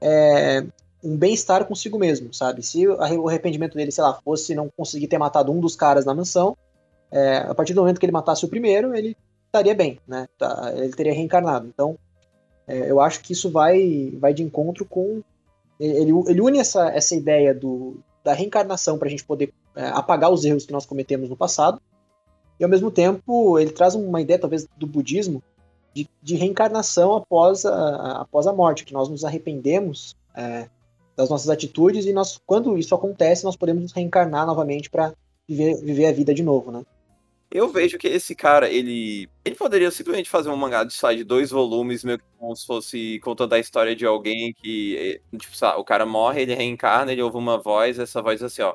é, 0.00 0.64
um 1.02 1.16
bem-estar 1.16 1.64
consigo 1.66 1.98
mesmo, 1.98 2.32
sabe? 2.32 2.62
Se 2.62 2.86
o 2.86 3.28
arrependimento 3.28 3.76
dele, 3.76 3.92
sei 3.92 4.02
lá, 4.02 4.14
fosse 4.24 4.54
não 4.54 4.68
conseguir 4.76 5.08
ter 5.08 5.18
matado 5.18 5.52
um 5.52 5.60
dos 5.60 5.76
caras 5.76 6.04
na 6.04 6.14
mansão, 6.14 6.56
é, 7.10 7.38
a 7.38 7.54
partir 7.54 7.74
do 7.74 7.80
momento 7.80 8.00
que 8.00 8.06
ele 8.06 8.12
matasse 8.12 8.44
o 8.44 8.48
primeiro, 8.48 8.94
ele 8.94 9.16
estaria 9.46 9.74
bem, 9.74 10.00
né? 10.06 10.26
Tá, 10.38 10.72
ele 10.74 10.92
teria 10.92 11.14
reencarnado. 11.14 11.66
Então, 11.66 11.96
é, 12.66 12.90
eu 12.90 13.00
acho 13.00 13.20
que 13.20 13.32
isso 13.32 13.50
vai, 13.50 14.12
vai 14.18 14.34
de 14.34 14.42
encontro 14.42 14.84
com. 14.84 15.22
Ele, 15.78 16.12
ele 16.26 16.40
une 16.40 16.58
essa, 16.58 16.88
essa 16.90 17.14
ideia 17.14 17.54
do, 17.54 17.98
da 18.24 18.32
reencarnação 18.32 18.98
para 18.98 19.08
a 19.08 19.10
gente 19.10 19.24
poder 19.24 19.52
é, 19.74 19.86
apagar 19.88 20.30
os 20.30 20.44
erros 20.44 20.66
que 20.66 20.72
nós 20.72 20.86
cometemos 20.86 21.28
no 21.28 21.36
passado, 21.36 21.80
e 22.58 22.64
ao 22.64 22.70
mesmo 22.70 22.90
tempo 22.90 23.58
ele 23.58 23.70
traz 23.70 23.94
uma 23.94 24.20
ideia, 24.20 24.38
talvez, 24.38 24.66
do 24.76 24.86
budismo 24.86 25.42
de, 25.94 26.08
de 26.22 26.34
reencarnação 26.34 27.14
após 27.14 27.64
a, 27.64 28.22
após 28.22 28.46
a 28.46 28.52
morte, 28.52 28.84
que 28.84 28.92
nós 28.92 29.08
nos 29.08 29.24
arrependemos 29.24 30.16
é, 30.34 30.68
das 31.16 31.30
nossas 31.30 31.48
atitudes 31.48 32.04
e 32.04 32.12
nós, 32.12 32.38
quando 32.46 32.76
isso 32.76 32.94
acontece, 32.94 33.44
nós 33.44 33.56
podemos 33.56 33.82
nos 33.82 33.92
reencarnar 33.92 34.46
novamente 34.46 34.90
para 34.90 35.14
viver, 35.48 35.76
viver 35.82 36.06
a 36.06 36.12
vida 36.12 36.34
de 36.34 36.42
novo, 36.42 36.70
né? 36.70 36.84
Eu 37.50 37.68
vejo 37.68 37.96
que 37.96 38.08
esse 38.08 38.34
cara, 38.34 38.68
ele. 38.68 39.28
Ele 39.44 39.54
poderia 39.54 39.90
simplesmente 39.90 40.28
fazer 40.28 40.50
um 40.50 40.56
mangá 40.56 40.82
de, 40.82 40.94
de 41.16 41.24
dois 41.24 41.50
volumes, 41.50 42.02
meio 42.02 42.18
que 42.18 42.24
como 42.36 42.54
se 42.56 42.66
fosse 42.66 43.20
contando 43.20 43.52
a 43.52 43.58
história 43.58 43.94
de 43.94 44.04
alguém 44.04 44.52
que. 44.52 45.22
Eh, 45.32 45.38
tipo, 45.38 45.56
sabe, 45.56 45.80
o 45.80 45.84
cara 45.84 46.04
morre, 46.04 46.42
ele 46.42 46.54
reencarna, 46.54 47.12
ele 47.12 47.22
ouve 47.22 47.36
uma 47.36 47.56
voz, 47.56 47.98
essa 47.98 48.20
voz 48.20 48.42
assim, 48.42 48.62
ó. 48.62 48.74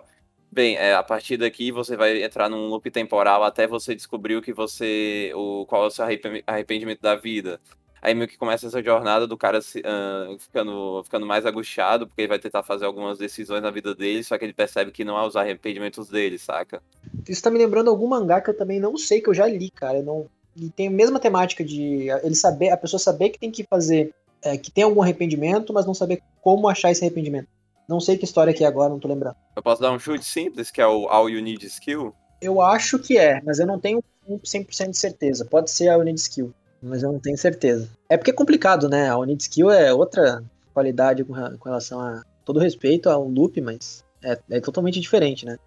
Bem, 0.50 0.76
é, 0.78 0.94
a 0.96 1.04
partir 1.04 1.38
daqui 1.38 1.72
você 1.72 1.96
vai 1.96 2.24
entrar 2.24 2.50
num 2.50 2.68
loop 2.68 2.90
temporal 2.92 3.44
até 3.44 3.68
você 3.68 3.94
descobrir 3.94 4.36
o 4.38 4.42
que 4.42 4.54
você. 4.54 5.32
O, 5.36 5.66
qual 5.66 5.84
é 5.84 5.88
o 5.88 5.92
seu 5.92 6.06
arrependimento 6.48 7.02
da 7.02 7.16
vida. 7.16 7.60
Aí 8.02 8.16
meio 8.16 8.28
que 8.28 8.38
começa 8.38 8.66
essa 8.66 8.82
jornada 8.82 9.28
do 9.28 9.38
cara 9.38 9.60
uh, 9.60 10.40
ficando, 10.40 11.04
ficando 11.04 11.26
mais 11.26 11.46
angustiado, 11.46 12.08
porque 12.08 12.22
ele 12.22 12.28
vai 12.28 12.40
tentar 12.40 12.64
fazer 12.64 12.86
algumas 12.86 13.20
decisões 13.20 13.62
na 13.62 13.70
vida 13.70 13.94
dele, 13.94 14.24
só 14.24 14.40
que 14.40 14.44
ele 14.44 14.54
percebe 14.54 14.92
que 14.92 15.06
não 15.06 15.16
há 15.16 15.28
os 15.28 15.36
arrependimentos 15.36 16.10
dele, 16.10 16.40
saca? 16.40 16.82
Isso 17.30 17.44
tá 17.44 17.52
me 17.52 17.60
lembrando 17.60 17.92
algum 17.92 18.08
mangá 18.08 18.42
que 18.42 18.50
eu 18.50 18.58
também 18.58 18.80
não 18.80 18.98
sei, 18.98 19.22
que 19.22 19.30
eu 19.30 19.34
já 19.36 19.46
li, 19.46 19.70
cara. 19.70 20.00
Eu 20.00 20.04
não... 20.04 20.26
E 20.58 20.70
tem 20.72 20.88
a 20.88 20.92
mesma 20.92 21.20
temática 21.20 21.64
de 21.64 22.08
ele 22.24 22.34
saber, 22.34 22.72
a 22.72 22.78
pessoa 22.78 23.00
saber 23.00 23.30
que 23.30 23.40
tem 23.40 23.52
que 23.52 23.64
fazer, 23.64 24.12
é, 24.42 24.58
que 24.58 24.72
tem 24.72 24.84
algum 24.84 25.04
arrependimento, 25.04 25.72
mas 25.72 25.86
não 25.86 25.94
saber 25.94 26.24
como 26.42 26.68
achar 26.68 26.90
esse 26.90 27.04
arrependimento. 27.04 27.48
Não 27.88 28.00
sei 28.00 28.18
que 28.18 28.26
história 28.26 28.54
que 28.54 28.64
é 28.64 28.68
agora, 28.68 28.90
não 28.90 29.00
tô 29.00 29.08
lembrando. 29.08 29.36
Eu 29.56 29.62
posso 29.62 29.82
dar 29.82 29.92
um 29.92 30.00
chute 30.00 30.26
simples, 30.26 30.72
que 30.72 30.82
é 30.82 30.88
o 30.88 31.08
All 31.08 31.30
You 31.30 31.42
Need 31.42 31.68
Skill? 31.68 32.16
Eu 32.42 32.62
acho 32.62 32.98
que 32.98 33.18
é, 33.18 33.40
mas 33.44 33.60
eu 33.60 33.68
não 33.68 33.80
tenho 33.80 34.04
100% 34.28 34.90
de 34.90 34.98
certeza. 34.98 35.46
Pode 35.46 35.70
ser 35.70 35.90
a 35.90 35.98
Need 36.04 36.20
Skill 36.20 36.52
mas 36.82 37.04
eu 37.04 37.12
não 37.12 37.20
tenho 37.20 37.38
certeza. 37.38 37.90
É 38.10 38.18
porque 38.18 38.32
é 38.32 38.34
complicado, 38.34 38.90
né? 38.90 39.10
A 39.10 39.18
Unit 39.18 39.44
Skill 39.44 39.70
é 39.70 39.94
outra 39.94 40.44
qualidade 40.74 41.24
com, 41.24 41.34
relação 41.34 42.00
a 42.00 42.24
todo 42.44 42.60
respeito 42.60 43.10
a 43.10 43.18
um 43.18 43.30
loop, 43.30 43.60
mas 43.62 44.04
é, 44.24 44.40
é, 44.50 44.60
totalmente 44.60 45.00
diferente, 45.00 45.46
né? 45.46 45.58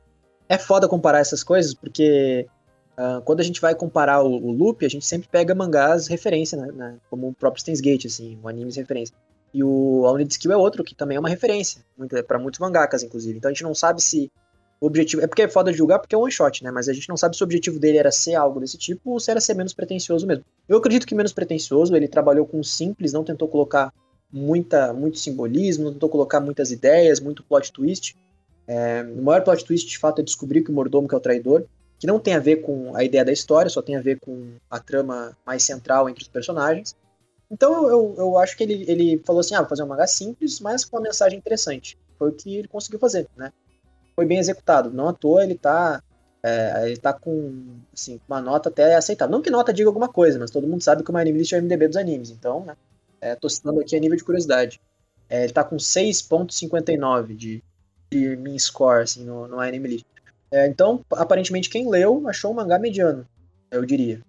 É 0.49 0.59
foda 0.59 0.89
comparar 0.89 1.21
essas 1.21 1.43
coisas, 1.43 1.73
porque 1.73 2.47
uh, 2.99 3.23
quando 3.23 3.41
a 3.41 3.45
gente 3.45 3.61
vai 3.61 3.75
comparar 3.75 4.23
o, 4.23 4.31
o, 4.31 4.51
loop, 4.51 4.85
a 4.85 4.89
gente 4.89 5.07
sempre 5.07 5.29
pega 5.29 5.55
mangás 5.55 6.07
referência, 6.07 6.59
né? 6.59 6.73
né? 6.73 6.97
Como 7.09 7.29
o 7.29 7.35
próprio 7.35 7.61
Steins 7.61 7.81
Gate, 7.81 8.07
assim, 8.07 8.39
o 8.43 8.49
anime 8.49 8.73
referência. 8.73 9.15
E 9.53 9.63
o 9.63 10.05
a 10.07 10.13
Unit 10.13 10.33
Skill 10.33 10.53
é 10.53 10.57
outro 10.57 10.83
que 10.83 10.95
também 10.95 11.17
é 11.17 11.21
uma 11.21 11.29
referência, 11.29 11.81
para 12.27 12.39
muitos 12.39 12.59
mangakas, 12.59 13.05
inclusive. 13.05 13.39
Então 13.39 13.49
a 13.49 13.55
gente 13.55 13.63
não 13.63 13.75
sabe 13.75 14.03
se 14.03 14.31
o 14.81 14.87
objetivo. 14.87 15.23
É 15.23 15.27
porque 15.27 15.43
é 15.43 15.49
foda 15.49 15.73
julgar 15.73 15.99
porque 15.99 16.15
é 16.15 16.19
one 16.19 16.31
shot, 16.31 16.63
né? 16.63 16.71
Mas 16.71 16.89
a 16.89 16.93
gente 16.93 17.09
não 17.09 17.17
sabe 17.17 17.37
se 17.37 17.43
o 17.43 17.45
objetivo 17.45 17.79
dele 17.79 17.99
era 17.99 18.11
ser 18.11 18.35
algo 18.35 18.61
desse 18.61 18.77
tipo 18.77 19.13
ou 19.13 19.21
se 19.21 19.31
era 19.31 19.41
ser 19.41 19.55
menos 19.55 19.73
pretencioso 19.73 20.27
mesmo. 20.27 20.45
Eu 20.69 20.79
acredito 20.79 21.07
que 21.07 21.15
menos 21.15 21.33
pretencioso, 21.33 21.95
ele 21.97 22.09
trabalhou 22.09 22.47
com 22.47 22.63
simples, 22.63 23.13
não 23.13 23.25
tentou 23.25 23.49
colocar 23.49 23.93
muita, 24.33 24.93
muito 24.93 25.19
simbolismo, 25.19 25.85
não 25.85 25.93
tentou 25.93 26.09
colocar 26.09 26.41
muitas 26.41 26.71
ideias, 26.71 27.21
muito 27.21 27.43
plot 27.45 27.73
twist. 27.73 28.17
É, 28.67 29.03
o 29.17 29.23
maior 29.23 29.43
plot 29.43 29.65
twist, 29.65 29.89
de 29.89 29.99
fato, 29.99 30.21
é 30.21 30.25
descobrir 30.25 30.63
que 30.63 30.71
o 30.71 30.75
mordomo 30.75 31.07
que 31.07 31.15
é 31.15 31.19
o 31.19 31.21
traidor, 31.21 31.65
que 31.99 32.07
não 32.07 32.19
tem 32.19 32.35
a 32.35 32.41
ver 32.41 32.57
com 32.57 32.95
a 32.97 33.05
ideia 33.05 33.25
da 33.25 33.33
história, 33.33 33.71
só 33.71 33.81
tem 33.81 33.97
a 33.97 34.01
ver 34.01 34.19
com 34.19 34.55
a 34.71 34.81
trama 34.81 35.37
mais 35.47 35.63
central 35.63 36.09
entre 36.09 36.23
os 36.23 36.29
personagens. 36.29 36.97
Então 37.51 37.89
eu, 37.89 38.15
eu 38.19 38.39
acho 38.39 38.57
que 38.57 38.65
ele, 38.65 38.85
ele 38.89 39.23
falou 39.25 39.41
assim: 39.41 39.55
ah, 39.55 39.61
vou 39.61 39.69
fazer 39.69 39.83
um 39.83 39.87
mangá 39.87 40.07
simples, 40.07 40.61
mas 40.61 40.85
com 40.85 40.97
uma 40.97 41.03
mensagem 41.03 41.39
interessante. 41.39 41.97
Foi 42.19 42.31
o 42.31 42.33
que 42.33 42.57
ele 42.57 42.69
conseguiu 42.69 42.99
fazer, 42.99 43.29
né? 43.37 43.53
Foi 44.15 44.25
bem 44.25 44.39
executado. 44.39 44.91
Não 44.91 45.09
à 45.09 45.13
toa 45.13 45.45
ele 45.45 45.57
tá, 45.57 46.03
é, 46.43 46.87
ele 46.87 46.97
tá 46.97 47.13
com 47.13 47.79
assim, 47.93 48.21
uma 48.29 48.41
nota 48.41 48.69
até 48.69 48.95
aceitável. 48.97 49.33
Não 49.33 49.43
que 49.43 49.51
nota 49.51 49.73
diga 49.73 49.89
alguma 49.89 50.09
coisa, 50.09 50.39
mas 50.39 50.51
todo 50.51 50.67
mundo 50.67 50.83
sabe 50.83 51.03
que 51.03 51.11
o 51.11 51.15
My 51.15 51.21
Anime 51.21 51.39
List 51.39 51.53
é 51.53 51.59
o 51.59 51.63
MDB 51.63 51.89
dos 51.89 51.97
animes. 51.97 52.31
Então, 52.31 52.65
né, 52.65 52.77
é, 53.21 53.35
tô 53.35 53.49
citando 53.49 53.81
aqui 53.81 53.97
a 53.97 54.01
nível 54.01 54.17
de 54.17 54.25
curiosidade. 54.25 54.81
É, 55.29 55.45
ele 55.45 55.53
tá 55.53 55.65
com 55.65 55.77
6.59 55.77 57.35
de, 57.35 57.63
de 58.11 58.37
min 58.37 58.59
score 58.59 59.03
assim, 59.03 59.25
no, 59.25 59.49
no 59.49 59.61
Anime 59.61 59.89
List. 59.89 60.07
É, 60.51 60.67
então, 60.67 61.05
aparentemente, 61.13 61.69
quem 61.69 61.89
leu 61.89 62.29
achou 62.29 62.53
um 62.53 62.55
mangá 62.55 62.79
mediano, 62.79 63.27
eu 63.71 63.85
diria. 63.85 64.21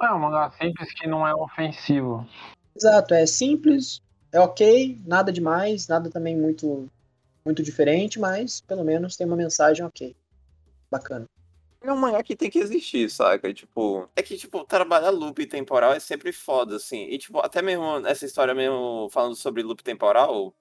É 0.00 0.12
um 0.12 0.18
mangá 0.18 0.50
simples 0.60 0.92
que 0.92 1.06
não 1.06 1.26
é 1.26 1.34
ofensivo. 1.34 2.26
Exato, 2.76 3.14
é 3.14 3.24
simples, 3.26 4.02
é 4.32 4.40
ok, 4.40 4.98
nada 5.06 5.32
demais, 5.32 5.88
nada 5.88 6.10
também 6.10 6.36
muito 6.36 6.88
muito 7.44 7.62
diferente, 7.62 8.18
mas 8.18 8.60
pelo 8.60 8.84
menos 8.84 9.16
tem 9.16 9.26
uma 9.26 9.36
mensagem 9.36 9.84
ok. 9.84 10.16
Bacana. 10.90 11.26
É 11.82 11.90
um 11.90 11.96
mangá 11.96 12.22
que 12.22 12.36
tem 12.36 12.50
que 12.50 12.58
existir, 12.58 13.10
saca? 13.10 13.54
Tipo, 13.54 14.06
é 14.14 14.22
que, 14.22 14.36
tipo, 14.36 14.64
trabalhar 14.64 15.10
loop 15.10 15.46
temporal 15.46 15.94
é 15.94 16.00
sempre 16.00 16.30
foda, 16.30 16.76
assim. 16.76 17.04
E, 17.04 17.16
tipo, 17.16 17.38
até 17.38 17.62
mesmo 17.62 18.06
essa 18.06 18.26
história 18.26 18.54
mesmo 18.54 19.08
falando 19.10 19.34
sobre 19.34 19.62
loop 19.62 19.82
temporal, 19.82 20.54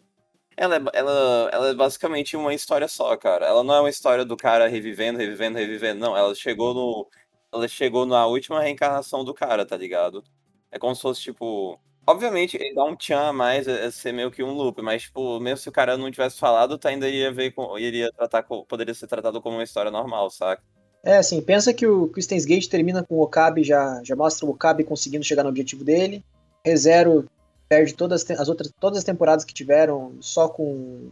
ela 0.56 0.78
é, 0.78 0.82
ela, 0.94 1.50
ela 1.52 1.70
é 1.70 1.74
basicamente 1.74 2.38
uma 2.38 2.54
história 2.54 2.88
só, 2.88 3.18
cara. 3.18 3.46
Ela 3.46 3.64
não 3.64 3.74
é 3.76 3.80
uma 3.82 3.90
história 3.90 4.24
do 4.24 4.38
cara 4.38 4.68
revivendo, 4.68 5.20
revivendo, 5.20 5.58
revivendo. 5.58 6.00
Não, 6.00 6.16
ela 6.18 6.34
chegou 6.36 6.74
no. 6.74 7.10
Ela 7.52 7.68
chegou 7.68 8.06
na 8.06 8.26
última 8.28 8.62
reencarnação 8.62 9.24
do 9.26 9.34
cara, 9.34 9.66
tá 9.66 9.76
ligado? 9.76 10.24
É 10.72 10.80
como 10.80 10.96
se 10.96 11.02
fosse, 11.02 11.22
tipo. 11.22 11.80
Obviamente, 12.10 12.58
ele 12.58 12.74
dá 12.74 12.84
um 12.84 12.96
tchan 12.96 13.20
a 13.20 13.32
mais, 13.32 13.68
é, 13.68 13.86
é 13.86 13.92
ser 13.92 14.12
meio 14.12 14.32
que 14.32 14.42
um 14.42 14.52
loop, 14.52 14.82
mas, 14.82 15.04
tipo, 15.04 15.40
mesmo 15.40 15.58
se 15.58 15.70
o 15.70 15.72
cara 15.72 15.96
não 15.96 16.10
tivesse 16.10 16.40
falado, 16.40 16.76
tá, 16.76 16.90
ainda 16.90 17.08
iria 17.08 17.32
ver 17.32 17.52
com, 17.52 17.78
iria 17.78 18.12
tratar 18.12 18.42
com, 18.42 18.66
poderia 18.66 18.96
ser 18.96 19.06
tratado 19.06 19.40
como 19.40 19.58
uma 19.58 19.64
história 19.64 19.92
normal, 19.92 20.28
saca? 20.32 20.64
É, 21.04 21.18
assim, 21.18 21.40
pensa 21.40 21.72
que 21.72 21.86
o, 21.86 22.06
o 22.06 22.12
Gate 22.48 22.68
termina 22.68 23.04
com 23.04 23.14
o 23.14 23.22
Okabe, 23.22 23.64
já, 23.64 24.02
já 24.04 24.16
mostra 24.16 24.44
o 24.48 24.50
Okabe 24.50 24.84
conseguindo 24.84 25.24
chegar 25.24 25.44
no 25.44 25.50
objetivo 25.50 25.84
dele. 25.84 26.26
ReZero 26.66 27.30
perde 27.70 27.94
todas 27.94 28.28
as 28.32 28.50
outras 28.50 28.74
todas 28.80 28.98
as 28.98 29.04
temporadas 29.04 29.46
que 29.46 29.54
tiveram 29.54 30.18
só 30.20 30.50
com 30.50 31.12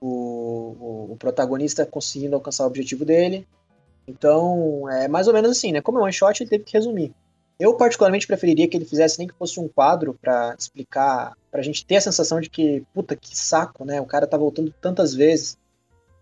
o, 0.00 0.06
o, 0.06 1.12
o, 1.14 1.16
protagonista 1.18 1.84
conseguindo 1.84 2.36
alcançar 2.36 2.62
o 2.62 2.68
objetivo 2.68 3.04
dele. 3.04 3.44
Então, 4.06 4.88
é 4.88 5.08
mais 5.08 5.26
ou 5.26 5.34
menos 5.34 5.50
assim, 5.50 5.72
né? 5.72 5.80
Como 5.80 5.98
é 5.98 6.00
um 6.00 6.04
one 6.04 6.12
shot, 6.12 6.40
ele 6.40 6.48
teve 6.48 6.62
que 6.62 6.74
resumir. 6.74 7.12
Eu, 7.58 7.74
particularmente, 7.74 8.26
preferiria 8.26 8.68
que 8.68 8.76
ele 8.76 8.84
fizesse 8.84 9.18
nem 9.18 9.26
que 9.26 9.34
fosse 9.34 9.58
um 9.58 9.66
quadro 9.66 10.16
para 10.20 10.54
explicar, 10.56 11.36
pra 11.50 11.62
gente 11.62 11.84
ter 11.84 11.96
a 11.96 12.00
sensação 12.00 12.40
de 12.40 12.48
que, 12.48 12.84
puta, 12.94 13.16
que 13.16 13.36
saco, 13.36 13.84
né? 13.84 14.00
O 14.00 14.06
cara 14.06 14.28
tá 14.28 14.36
voltando 14.36 14.72
tantas 14.80 15.12
vezes. 15.12 15.58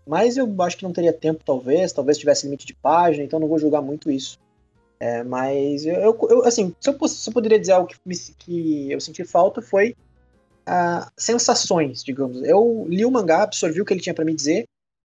Mas 0.05 0.35
eu 0.37 0.51
acho 0.61 0.77
que 0.77 0.83
não 0.83 0.93
teria 0.93 1.13
tempo, 1.13 1.43
talvez, 1.45 1.91
talvez 1.91 2.17
tivesse 2.17 2.45
limite 2.45 2.65
de 2.65 2.73
página, 2.73 3.23
então 3.23 3.39
não 3.39 3.47
vou 3.47 3.59
julgar 3.59 3.81
muito 3.81 4.09
isso. 4.09 4.39
É, 4.99 5.21
mas 5.23 5.85
eu, 5.85 6.17
eu, 6.29 6.45
assim, 6.45 6.73
se 6.79 6.89
eu, 6.89 7.07
se 7.07 7.29
eu 7.29 7.33
poderia 7.33 7.59
dizer 7.59 7.73
algo 7.73 7.87
que, 7.87 7.97
me, 8.03 8.15
que 8.39 8.91
eu 8.91 8.99
senti 8.99 9.23
falta 9.23 9.61
foi 9.61 9.95
ah, 10.65 11.11
sensações, 11.15 12.03
digamos. 12.03 12.41
Eu 12.43 12.85
li 12.89 13.05
o 13.05 13.11
mangá, 13.11 13.43
absorvi 13.43 13.81
o 13.81 13.85
que 13.85 13.93
ele 13.93 14.01
tinha 14.01 14.13
para 14.13 14.25
me 14.25 14.33
dizer, 14.33 14.65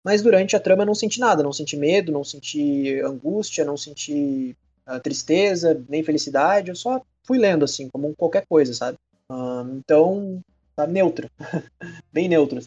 mas 0.05 0.21
durante 0.21 0.57
a 0.57 0.61
trama 0.61 0.83
eu 0.83 0.87
não 0.87 0.95
senti 0.95 1.21
nada, 1.21 1.43
não 1.43 1.53
senti 1.53 1.77
medo, 1.77 2.11
não 2.11 2.25
senti 2.25 3.01
angústia, 3.01 3.65
não 3.65 3.77
senti 3.77 4.57
tristeza, 5.01 5.85
nem 5.89 6.03
felicidade, 6.03 6.71
eu 6.71 6.77
só 6.77 7.03
fui 7.25 7.39
lendo, 7.39 7.65
assim, 7.65 7.89
como 7.91 8.15
qualquer 8.17 8.47
coisa, 8.47 8.73
sabe? 8.73 8.97
Uh, 9.31 9.77
então, 9.77 10.41
tá 10.75 10.87
neutro. 10.87 11.29
Bem 12.13 12.29
neutro. 12.29 12.61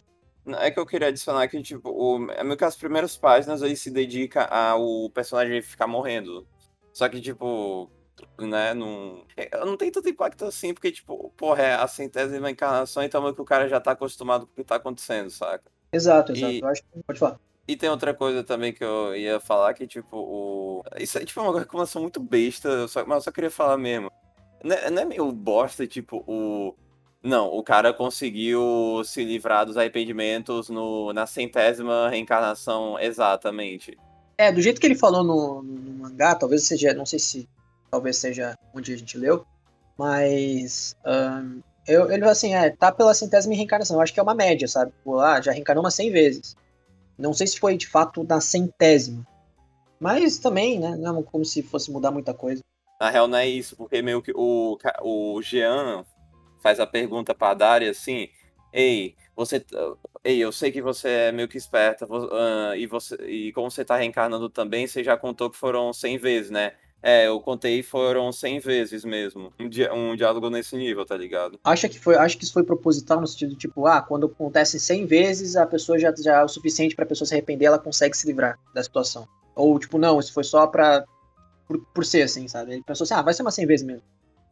É 0.58 0.70
que 0.70 0.78
eu 0.78 0.86
queria 0.86 1.08
adicionar 1.08 1.48
que, 1.48 1.60
tipo, 1.62 1.90
o, 1.90 2.30
é 2.32 2.42
meio 2.42 2.56
que 2.56 2.64
as 2.64 2.76
primeiras 2.76 3.16
páginas 3.16 3.62
aí 3.62 3.76
se 3.76 3.90
dedica 3.90 4.44
ao 4.44 5.08
personagem 5.10 5.62
ficar 5.62 5.86
morrendo. 5.86 6.46
Só 6.92 7.08
que, 7.08 7.20
tipo, 7.20 7.90
né, 8.38 8.74
não. 8.74 9.24
Não 9.64 9.76
tenho 9.76 9.92
tanto 9.92 10.08
impacto 10.08 10.44
assim, 10.44 10.74
porque, 10.74 10.90
tipo, 10.90 11.32
porra, 11.36 11.62
é 11.62 11.74
a 11.74 11.86
centésima 11.86 12.50
encarnação, 12.50 13.02
então 13.02 13.22
meio 13.22 13.34
que 13.34 13.40
o 13.40 13.44
cara 13.44 13.68
já 13.68 13.80
tá 13.80 13.92
acostumado 13.92 14.46
com 14.46 14.52
o 14.52 14.54
que 14.56 14.64
tá 14.64 14.76
acontecendo, 14.76 15.30
saca? 15.30 15.64
Exato, 15.92 16.32
exato. 16.32 16.52
E... 16.52 16.60
Eu 16.60 16.68
acho 16.68 16.82
que 16.82 17.02
pode 17.06 17.18
falar. 17.18 17.40
E 17.66 17.76
tem 17.76 17.88
outra 17.88 18.12
coisa 18.12 18.42
também 18.42 18.72
que 18.72 18.82
eu 18.82 19.14
ia 19.14 19.38
falar, 19.38 19.72
que 19.74 19.86
tipo, 19.86 20.16
o... 20.16 20.82
Isso 20.98 21.18
é 21.18 21.24
tipo 21.24 21.40
uma 21.40 21.58
reclamação 21.58 22.02
muito 22.02 22.20
besta, 22.20 22.88
só... 22.88 23.04
mas 23.06 23.16
eu 23.16 23.22
só 23.22 23.30
queria 23.30 23.50
falar 23.50 23.78
mesmo. 23.78 24.10
Não 24.64 24.74
é, 24.74 24.90
não 24.90 25.02
é 25.02 25.04
meio 25.04 25.30
bosta, 25.32 25.86
tipo, 25.86 26.24
o... 26.26 26.74
Não, 27.22 27.46
o 27.46 27.62
cara 27.62 27.92
conseguiu 27.92 29.02
se 29.04 29.24
livrar 29.24 29.64
dos 29.64 29.76
arrependimentos 29.76 30.68
no, 30.68 31.12
na 31.12 31.24
centésima 31.24 32.08
reencarnação 32.08 32.98
exatamente. 32.98 33.96
É, 34.36 34.50
do 34.50 34.60
jeito 34.60 34.80
que 34.80 34.86
ele 34.88 34.96
falou 34.96 35.22
no, 35.22 35.62
no 35.62 35.92
mangá, 36.02 36.34
talvez 36.34 36.64
seja, 36.64 36.92
não 36.94 37.06
sei 37.06 37.20
se 37.20 37.48
talvez 37.92 38.16
seja 38.16 38.56
onde 38.74 38.92
a 38.92 38.96
gente 38.96 39.16
leu, 39.16 39.46
mas 39.96 40.96
um, 41.06 41.60
eu, 41.86 42.10
ele 42.10 42.24
assim, 42.24 42.54
é, 42.54 42.70
tá 42.70 42.90
pela 42.90 43.14
centésima 43.14 43.54
reencarnação, 43.54 43.96
eu 43.96 44.00
acho 44.00 44.12
que 44.12 44.18
é 44.18 44.22
uma 44.22 44.34
média, 44.34 44.66
sabe? 44.66 44.90
Tipo, 44.90 45.20
ah, 45.20 45.40
já 45.40 45.52
reencarnou 45.52 45.84
umas 45.84 45.94
100 45.94 46.10
vezes. 46.10 46.56
Não 47.18 47.32
sei 47.32 47.46
se 47.46 47.58
foi 47.58 47.76
de 47.76 47.86
fato 47.86 48.24
na 48.24 48.40
centésima, 48.40 49.26
mas 50.00 50.38
também, 50.38 50.80
né, 50.80 50.96
não 50.96 51.20
é 51.20 51.22
como 51.22 51.44
se 51.44 51.62
fosse 51.62 51.90
mudar 51.90 52.10
muita 52.10 52.34
coisa. 52.34 52.62
Na 53.00 53.10
real 53.10 53.28
não 53.28 53.38
é 53.38 53.46
isso, 53.46 53.76
porque 53.76 54.02
meio 54.02 54.22
que 54.22 54.32
o, 54.34 54.78
o 55.02 55.42
Jean 55.42 56.04
faz 56.60 56.78
a 56.80 56.86
pergunta 56.86 57.34
pra 57.34 57.54
Daria 57.54 57.90
assim, 57.90 58.28
ei, 58.72 59.14
você, 59.34 59.64
ei, 60.22 60.38
eu 60.38 60.52
sei 60.52 60.70
que 60.70 60.80
você 60.82 61.08
é 61.08 61.32
meio 61.32 61.48
que 61.48 61.56
esperta, 61.56 62.06
uh, 62.06 62.74
e, 62.76 62.86
você, 62.86 63.14
e 63.26 63.52
como 63.52 63.70
você 63.70 63.84
tá 63.84 63.96
reencarnando 63.96 64.48
também, 64.48 64.86
você 64.86 65.02
já 65.02 65.16
contou 65.16 65.50
que 65.50 65.56
foram 65.56 65.92
100 65.92 66.18
vezes, 66.18 66.50
né? 66.50 66.72
É, 67.02 67.26
eu 67.26 67.40
contei 67.40 67.82
foram 67.82 68.30
100 68.30 68.60
vezes 68.60 69.04
mesmo. 69.04 69.52
Um, 69.58 69.68
di 69.68 69.88
um 69.90 70.14
diálogo 70.14 70.48
nesse 70.48 70.76
nível, 70.76 71.04
tá 71.04 71.16
ligado? 71.16 71.58
Acha 71.64 71.88
que 71.88 71.98
foi, 71.98 72.16
acho 72.16 72.38
que 72.38 72.44
isso 72.44 72.52
foi 72.52 72.62
proposital 72.62 73.20
no 73.20 73.26
sentido 73.26 73.56
tipo, 73.56 73.86
ah, 73.86 74.00
quando 74.00 74.26
acontece 74.26 74.78
100 74.78 75.06
vezes, 75.06 75.56
a 75.56 75.66
pessoa 75.66 75.98
já, 75.98 76.14
já 76.16 76.40
é 76.40 76.44
o 76.44 76.48
suficiente 76.48 76.94
pra 76.94 77.04
pessoa 77.04 77.26
se 77.26 77.34
arrepender, 77.34 77.66
ela 77.66 77.78
consegue 77.78 78.16
se 78.16 78.26
livrar 78.26 78.58
da 78.72 78.82
situação. 78.82 79.26
Ou 79.56 79.78
tipo, 79.78 79.98
não, 79.98 80.20
isso 80.20 80.32
foi 80.32 80.44
só 80.44 80.66
pra 80.66 81.04
por, 81.66 81.78
por 81.92 82.04
ser 82.04 82.22
assim, 82.22 82.46
sabe? 82.46 82.72
Ele 82.72 82.82
pensou 82.82 83.04
assim, 83.04 83.14
ah, 83.14 83.22
vai 83.22 83.34
ser 83.34 83.42
umas 83.42 83.54
100 83.54 83.66
vezes 83.66 83.86
mesmo. 83.86 84.02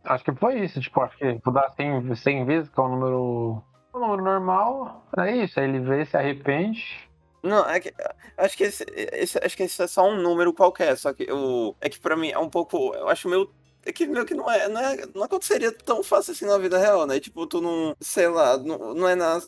Acho 0.04 0.24
que 0.24 0.34
foi 0.34 0.64
isso, 0.64 0.80
tipo, 0.80 1.00
acho 1.00 1.16
que 1.18 1.38
dá 1.52 1.70
100, 1.76 2.14
100 2.14 2.44
vezes, 2.46 2.70
que 2.70 2.80
é 2.80 2.82
o 2.82 2.86
um 2.86 2.90
número, 2.90 3.62
um 3.94 3.98
número 3.98 4.22
normal, 4.22 5.04
é 5.18 5.36
isso, 5.36 5.60
aí 5.60 5.68
ele 5.68 5.80
vê, 5.80 6.06
se 6.06 6.16
arrepende. 6.16 7.09
Não, 7.42 7.68
é 7.68 7.80
que, 7.80 7.92
acho 8.36 8.56
que 8.56 8.64
esse, 8.64 8.84
esse, 8.94 9.38
acho 9.42 9.56
que 9.56 9.62
esse 9.62 9.82
é 9.82 9.86
só 9.86 10.08
um 10.08 10.20
número 10.20 10.52
qualquer, 10.52 10.96
só 10.96 11.12
que 11.12 11.24
eu, 11.24 11.74
é 11.80 11.88
que 11.88 11.98
pra 11.98 12.16
mim 12.16 12.30
é 12.30 12.38
um 12.38 12.50
pouco, 12.50 12.94
eu 12.94 13.08
acho 13.08 13.28
meio 13.28 13.50
é 13.84 13.92
que 13.92 14.06
meio 14.06 14.26
que 14.26 14.34
não 14.34 14.50
é, 14.50 14.68
não 14.68 14.80
é. 14.80 14.96
Não 15.14 15.22
aconteceria 15.22 15.72
tão 15.72 16.02
fácil 16.02 16.32
assim 16.32 16.44
na 16.44 16.58
vida 16.58 16.78
real, 16.78 17.06
né? 17.06 17.18
Tipo, 17.18 17.46
tu 17.46 17.60
não. 17.62 17.96
Sei 17.98 18.28
lá, 18.28 18.58
não, 18.58 18.94
não 18.94 19.08
é 19.08 19.14
na. 19.14 19.40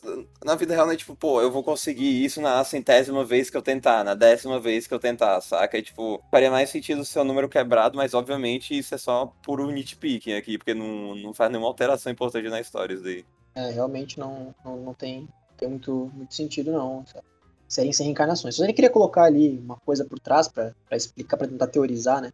Na 0.43 0.55
vida 0.55 0.73
real, 0.73 0.87
né? 0.87 0.95
Tipo, 0.95 1.15
pô, 1.15 1.39
eu 1.41 1.51
vou 1.51 1.63
conseguir 1.63 2.23
isso 2.23 2.41
na 2.41 2.63
centésima 2.63 3.23
vez 3.23 3.49
que 3.49 3.57
eu 3.57 3.61
tentar, 3.61 4.03
na 4.03 4.15
décima 4.15 4.59
vez 4.59 4.87
que 4.87 4.93
eu 4.93 4.99
tentar, 4.99 5.39
saca? 5.41 5.77
E, 5.77 5.83
tipo, 5.83 6.23
faria 6.31 6.49
mais 6.49 6.69
sentido 6.69 7.01
o 7.01 7.05
seu 7.05 7.23
número 7.23 7.47
quebrado, 7.47 7.95
mas 7.95 8.13
obviamente 8.15 8.77
isso 8.77 8.95
é 8.95 8.97
só 8.97 9.27
puro 9.43 9.69
nitpicking 9.69 10.33
aqui, 10.33 10.57
porque 10.57 10.73
não, 10.73 11.15
não 11.15 11.33
faz 11.33 11.51
nenhuma 11.51 11.67
alteração 11.67 12.11
importante 12.11 12.49
na 12.49 12.59
história 12.59 12.95
isso 12.95 13.03
daí. 13.03 13.23
É, 13.55 13.69
realmente 13.69 14.19
não, 14.19 14.53
não, 14.65 14.77
não 14.77 14.93
tem, 14.95 15.27
tem 15.57 15.69
muito, 15.69 16.11
muito 16.15 16.33
sentido, 16.33 16.71
não. 16.71 17.05
Sabe? 17.05 17.32
Serem 17.73 17.91
sem 17.91 18.05
reencarnações. 18.05 18.59
Ele 18.59 18.71
queria 18.71 18.89
colocar 18.89 19.23
ali 19.23 19.59
uma 19.63 19.77
coisa 19.77 20.05
por 20.05 20.19
trás 20.19 20.47
para 20.47 20.75
explicar, 20.91 21.37
para 21.37 21.47
tentar 21.47 21.65
teorizar, 21.65 22.21
né? 22.21 22.31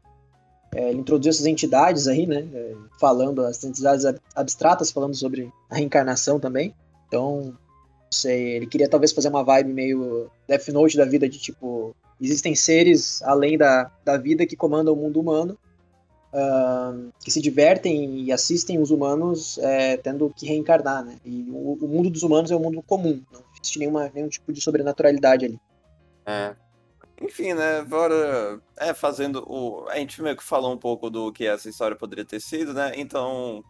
É, 0.75 0.89
ele 0.89 0.99
introduziu 0.99 1.29
essas 1.29 1.45
entidades 1.45 2.09
aí, 2.09 2.27
né? 2.27 2.45
É, 2.53 2.75
falando, 2.99 3.45
as 3.45 3.63
entidades 3.63 4.03
abstratas, 4.35 4.91
falando 4.91 5.15
sobre 5.15 5.49
a 5.69 5.75
reencarnação 5.75 6.41
também. 6.41 6.75
Então, 7.07 7.53
não 7.53 8.11
sei, 8.11 8.57
ele 8.57 8.67
queria 8.67 8.89
talvez 8.89 9.13
fazer 9.13 9.29
uma 9.29 9.41
vibe 9.41 9.71
meio 9.71 10.29
Death 10.45 10.67
Note 10.67 10.97
da 10.97 11.05
vida, 11.05 11.29
de 11.29 11.39
tipo, 11.39 11.95
existem 12.19 12.53
seres 12.53 13.21
além 13.21 13.57
da, 13.57 13.89
da 14.03 14.17
vida 14.17 14.45
que 14.45 14.57
comandam 14.57 14.93
o 14.93 14.97
mundo 14.97 15.21
humano, 15.21 15.57
uh, 16.33 17.11
que 17.23 17.31
se 17.31 17.41
divertem 17.41 18.21
e 18.21 18.31
assistem 18.31 18.79
os 18.79 18.91
humanos 18.91 19.57
é, 19.59 19.97
tendo 19.97 20.31
que 20.35 20.45
reencarnar, 20.45 21.03
né? 21.03 21.15
E 21.25 21.47
o, 21.49 21.77
o, 21.81 21.87
mundo 21.87 22.09
dos 22.09 22.23
humanos 22.23 22.51
é 22.51 22.55
um 22.55 22.59
mundo 22.59 22.83
comum, 22.85 23.21
não 23.31 23.41
existe 23.61 23.79
nenhuma, 23.79 24.09
nenhum 24.13 24.29
tipo 24.29 24.51
de 24.51 24.61
sobrenaturalidade 24.61 25.45
ali. 25.45 25.59
É, 26.25 26.55
enfim, 27.21 27.53
né, 27.53 27.79
agora, 27.79 28.61
é, 28.77 28.93
fazendo 28.93 29.43
o... 29.47 29.87
A 29.89 29.97
gente 29.97 30.21
meio 30.21 30.37
que 30.37 30.43
falou 30.43 30.73
um 30.73 30.77
pouco 30.77 31.09
do 31.09 31.31
que 31.31 31.45
essa 31.45 31.67
história 31.69 31.95
poderia 31.95 32.25
ter 32.25 32.39
sido, 32.39 32.73
né, 32.73 32.93
então, 32.95 33.63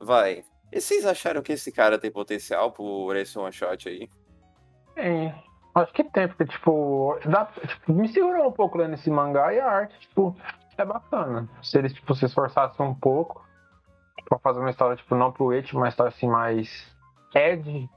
vai. 0.00 0.44
E 0.70 0.80
vocês 0.80 1.04
acharam 1.04 1.42
que 1.42 1.52
esse 1.52 1.70
cara 1.72 1.98
tem 1.98 2.10
potencial 2.10 2.72
por 2.72 3.14
esse 3.16 3.38
one-shot 3.38 3.88
aí? 3.88 4.08
Tem. 4.94 5.34
Acho 5.74 5.92
que 5.92 6.04
tem, 6.04 6.28
porque, 6.28 6.44
tipo, 6.44 7.18
dá, 7.24 7.46
tipo, 7.46 7.92
me 7.92 8.12
segurou 8.12 8.48
um 8.48 8.52
pouco 8.52 8.78
lendo 8.78 8.94
esse 8.94 9.10
mangá 9.10 9.52
e 9.54 9.58
a 9.60 9.66
arte, 9.66 9.98
tipo, 10.00 10.36
é 10.76 10.84
bacana. 10.84 11.48
Se 11.62 11.78
eles, 11.78 11.92
tipo, 11.92 12.14
se 12.14 12.26
esforçassem 12.26 12.84
um 12.84 12.94
pouco 12.94 13.46
pra 14.28 14.38
fazer 14.38 14.60
uma 14.60 14.70
história, 14.70 14.96
tipo, 14.96 15.14
não 15.14 15.32
pro 15.32 15.50
It, 15.50 15.74
uma 15.74 15.88
história, 15.88 16.10
assim, 16.10 16.28
mais 16.28 16.86
Ed, 17.34 17.88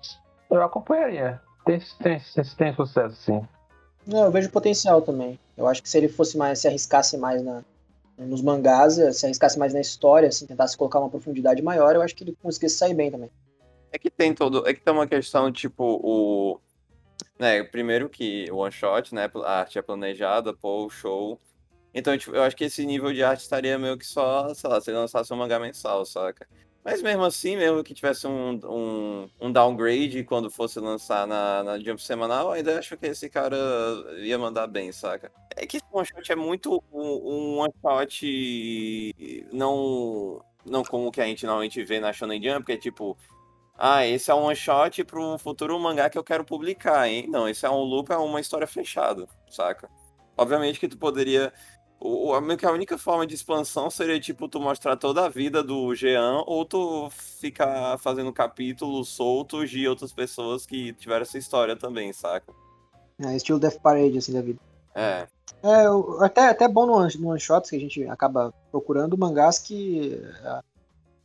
eu 0.50 0.64
acompanharia. 0.64 1.42
Tem, 1.66 1.80
tem, 2.02 2.20
tem, 2.20 2.44
tem 2.58 2.76
sucesso, 2.76 3.16
sim. 3.16 3.48
Não, 4.06 4.26
eu 4.26 4.32
vejo 4.32 4.50
potencial 4.52 5.02
também. 5.02 5.40
Eu 5.58 5.68
acho 5.68 5.82
que 5.82 5.90
se 5.90 5.98
ele 5.98 6.08
fosse 6.08 6.38
mais, 6.38 6.60
se 6.60 6.68
arriscasse 6.68 7.18
mais 7.18 7.44
na, 7.44 7.64
nos 8.18 8.42
mangás, 8.42 8.94
se 9.16 9.26
arriscasse 9.26 9.58
mais 9.58 9.74
na 9.74 9.82
história, 9.82 10.30
assim, 10.30 10.46
tentasse 10.46 10.78
colocar 10.78 11.00
uma 11.00 11.10
profundidade 11.10 11.62
maior, 11.62 11.96
eu 11.96 12.02
acho 12.02 12.16
que 12.16 12.24
ele 12.24 12.38
conseguisse 12.42 12.78
sair 12.78 12.94
bem 12.94 13.10
também. 13.10 13.30
É 13.92 13.98
que 13.98 14.10
tem 14.10 14.34
todo. 14.34 14.68
É 14.68 14.74
que 14.74 14.82
tem 14.82 14.94
uma 14.94 15.08
questão, 15.08 15.52
tipo, 15.52 16.00
o. 16.04 16.60
Né, 17.40 17.64
primeiro 17.64 18.10
que 18.10 18.46
o 18.52 18.58
one 18.58 18.72
shot, 18.72 19.14
né? 19.14 19.30
A 19.44 19.60
arte 19.60 19.80
é 19.80 19.82
planejada, 19.82 20.54
pô, 20.54 20.90
show. 20.90 21.40
Então, 21.94 22.18
tipo, 22.18 22.36
eu 22.36 22.44
acho 22.44 22.56
que 22.56 22.66
esse 22.66 22.86
nível 22.86 23.12
de 23.14 23.24
arte 23.24 23.42
estaria 23.42 23.80
meio 23.80 23.98
que 23.98 24.06
só, 24.06 24.54
sei 24.54 24.70
lá, 24.70 24.80
se 24.82 24.90
ele 24.90 24.98
lançasse 24.98 25.34
um 25.34 25.38
mangá 25.38 25.60
mensal, 25.60 26.06
saca? 26.06 26.46
Mas 26.86 27.02
mesmo 27.02 27.24
assim, 27.24 27.58
mesmo 27.58 27.84
que 27.84 27.96
tivesse 27.96 28.28
um, 28.28 28.60
um, 28.64 29.30
um 29.42 29.52
downgrade 29.52 30.24
quando 30.24 30.52
fosse 30.52 30.80
lançar 30.80 31.26
na, 31.26 31.64
na 31.64 31.80
Jump 31.80 32.00
semanal, 32.00 32.52
ainda 32.52 32.78
acho 32.78 32.96
que 32.96 33.08
esse 33.08 33.28
cara 33.28 33.58
ia 34.20 34.38
mandar 34.38 34.68
bem, 34.68 34.92
saca? 34.92 35.32
É 35.56 35.66
que 35.66 35.80
o 35.92 35.98
one 35.98 36.06
shot 36.06 36.32
é 36.32 36.36
muito 36.36 36.84
um, 36.94 37.02
um 37.02 37.58
one 37.58 37.74
shot 37.82 39.16
não, 39.52 40.40
não 40.64 40.84
como 40.84 41.12
que 41.12 41.20
a 41.20 41.26
gente 41.26 41.44
normalmente 41.48 41.84
vê 41.84 42.00
na 42.00 42.14
Shonen 42.14 42.40
Jump, 42.40 42.68
que 42.68 42.74
é 42.74 42.78
tipo, 42.78 43.18
ah, 43.76 44.06
esse 44.06 44.30
é 44.30 44.36
um 44.36 44.44
one 44.44 44.56
shot 44.56 45.04
para 45.06 45.20
um 45.20 45.40
futuro 45.40 45.80
mangá 45.80 46.08
que 46.08 46.20
eu 46.20 46.24
quero 46.24 46.46
publicar, 46.46 47.10
hein? 47.10 47.26
Não, 47.28 47.50
esse 47.50 47.66
é 47.66 47.70
um 47.70 47.82
loop, 47.82 48.12
é 48.12 48.18
uma 48.18 48.40
história 48.40 48.68
fechada, 48.68 49.28
saca? 49.50 49.90
Obviamente 50.38 50.80
que 50.80 50.88
tu 50.88 51.00
poderia 51.00 51.52
o, 52.00 52.34
a, 52.34 52.40
a 52.40 52.72
única 52.72 52.98
forma 52.98 53.26
de 53.26 53.36
expansão 53.36 53.90
seria, 53.90 54.20
tipo, 54.20 54.48
tu 54.48 54.60
mostrar 54.60 54.96
toda 54.96 55.26
a 55.26 55.30
vida 55.30 55.64
do 55.64 55.94
Jean, 55.96 56.44
ou 56.46 56.66
tu 56.66 57.10
ficar 57.10 57.98
fazendo 57.98 58.32
capítulos 58.32 59.10
soltos 59.10 59.70
de 59.70 59.88
outras 59.88 60.12
pessoas 60.12 60.66
que 60.66 60.94
tiveram 60.94 61.24
essa 61.24 61.38
história 61.38 61.76
também, 61.76 62.12
saca? 62.14 62.54
É, 63.20 63.36
estilo 63.36 63.60
Death 63.60 63.80
Parade, 63.80 64.18
assim, 64.18 64.34
da 64.34 64.42
vida. 64.42 64.60
É. 64.94 65.28
É, 65.64 65.86
até, 66.24 66.50
até 66.50 66.68
bom 66.68 66.86
no, 66.86 67.08
no 67.20 67.30
One 67.30 67.40
Shots 67.40 67.70
que 67.70 67.76
a 67.76 67.80
gente 67.80 68.04
acaba 68.08 68.54
procurando 68.72 69.18
mangás 69.18 69.58
que 69.58 70.22
é, 70.44 70.60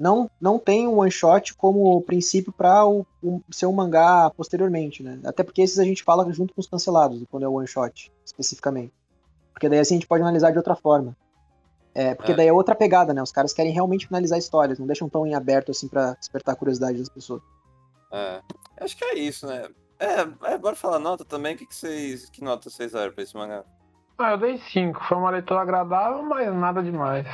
não, 0.01 0.31
não 0.41 0.59
tem 0.59 0.89
um 0.89 0.99
one 0.99 1.11
shot 1.11 1.55
como 1.55 2.01
princípio 2.01 2.51
para 2.51 2.87
o, 2.87 3.05
o, 3.23 3.43
ser 3.51 3.67
um 3.67 3.73
mangá 3.73 4.31
posteriormente, 4.35 5.03
né? 5.03 5.21
Até 5.25 5.43
porque 5.43 5.61
esses 5.61 5.79
a 5.79 5.85
gente 5.85 6.03
fala 6.03 6.33
junto 6.33 6.55
com 6.55 6.61
os 6.61 6.67
cancelados, 6.67 7.23
quando 7.31 7.43
é 7.45 7.49
o 7.49 7.53
one 7.53 7.67
shot, 7.67 8.11
especificamente. 8.25 8.95
Porque 9.53 9.69
daí 9.69 9.79
assim 9.79 9.95
a 9.95 9.99
gente 9.99 10.07
pode 10.07 10.23
analisar 10.23 10.51
de 10.51 10.59
outra 10.59 10.75
forma. 10.75 11.17
É, 11.95 12.15
porque 12.15 12.33
é. 12.33 12.35
daí 12.37 12.49
é 12.49 12.53
outra 12.53 12.75
pegada, 12.75 13.13
né? 13.13 13.23
Os 13.23 13.33
caras 13.33 13.53
querem 13.53 13.73
realmente 13.73 14.07
finalizar 14.07 14.39
histórias, 14.39 14.79
não 14.79 14.87
deixam 14.87 15.09
tão 15.09 15.27
em 15.27 15.35
aberto 15.35 15.71
assim 15.71 15.89
para 15.89 16.15
despertar 16.15 16.53
a 16.53 16.57
curiosidade 16.57 16.99
das 16.99 17.09
pessoas. 17.09 17.43
É, 18.13 18.41
acho 18.81 18.97
que 18.97 19.05
é 19.05 19.15
isso, 19.15 19.47
né? 19.47 19.69
É, 19.99 20.53
é 20.53 20.59
bora 20.59 20.75
falar 20.75 20.99
nota 20.99 21.25
também. 21.25 21.55
O 21.55 21.59
que, 21.59 21.67
que 21.67 21.75
vocês. 21.75 22.31
Que 22.31 22.43
nota 22.43 22.71
vocês 22.71 22.93
deram 22.93 23.13
pra 23.13 23.23
esse 23.23 23.37
mangá? 23.37 23.65
Ah, 24.17 24.33
eu 24.33 24.39
dei 24.39 24.59
5. 24.59 25.05
Foi 25.05 25.17
uma 25.17 25.31
leitura 25.31 25.61
agradável, 25.61 26.23
mas 26.23 26.53
nada 26.55 26.83
demais. 26.83 27.27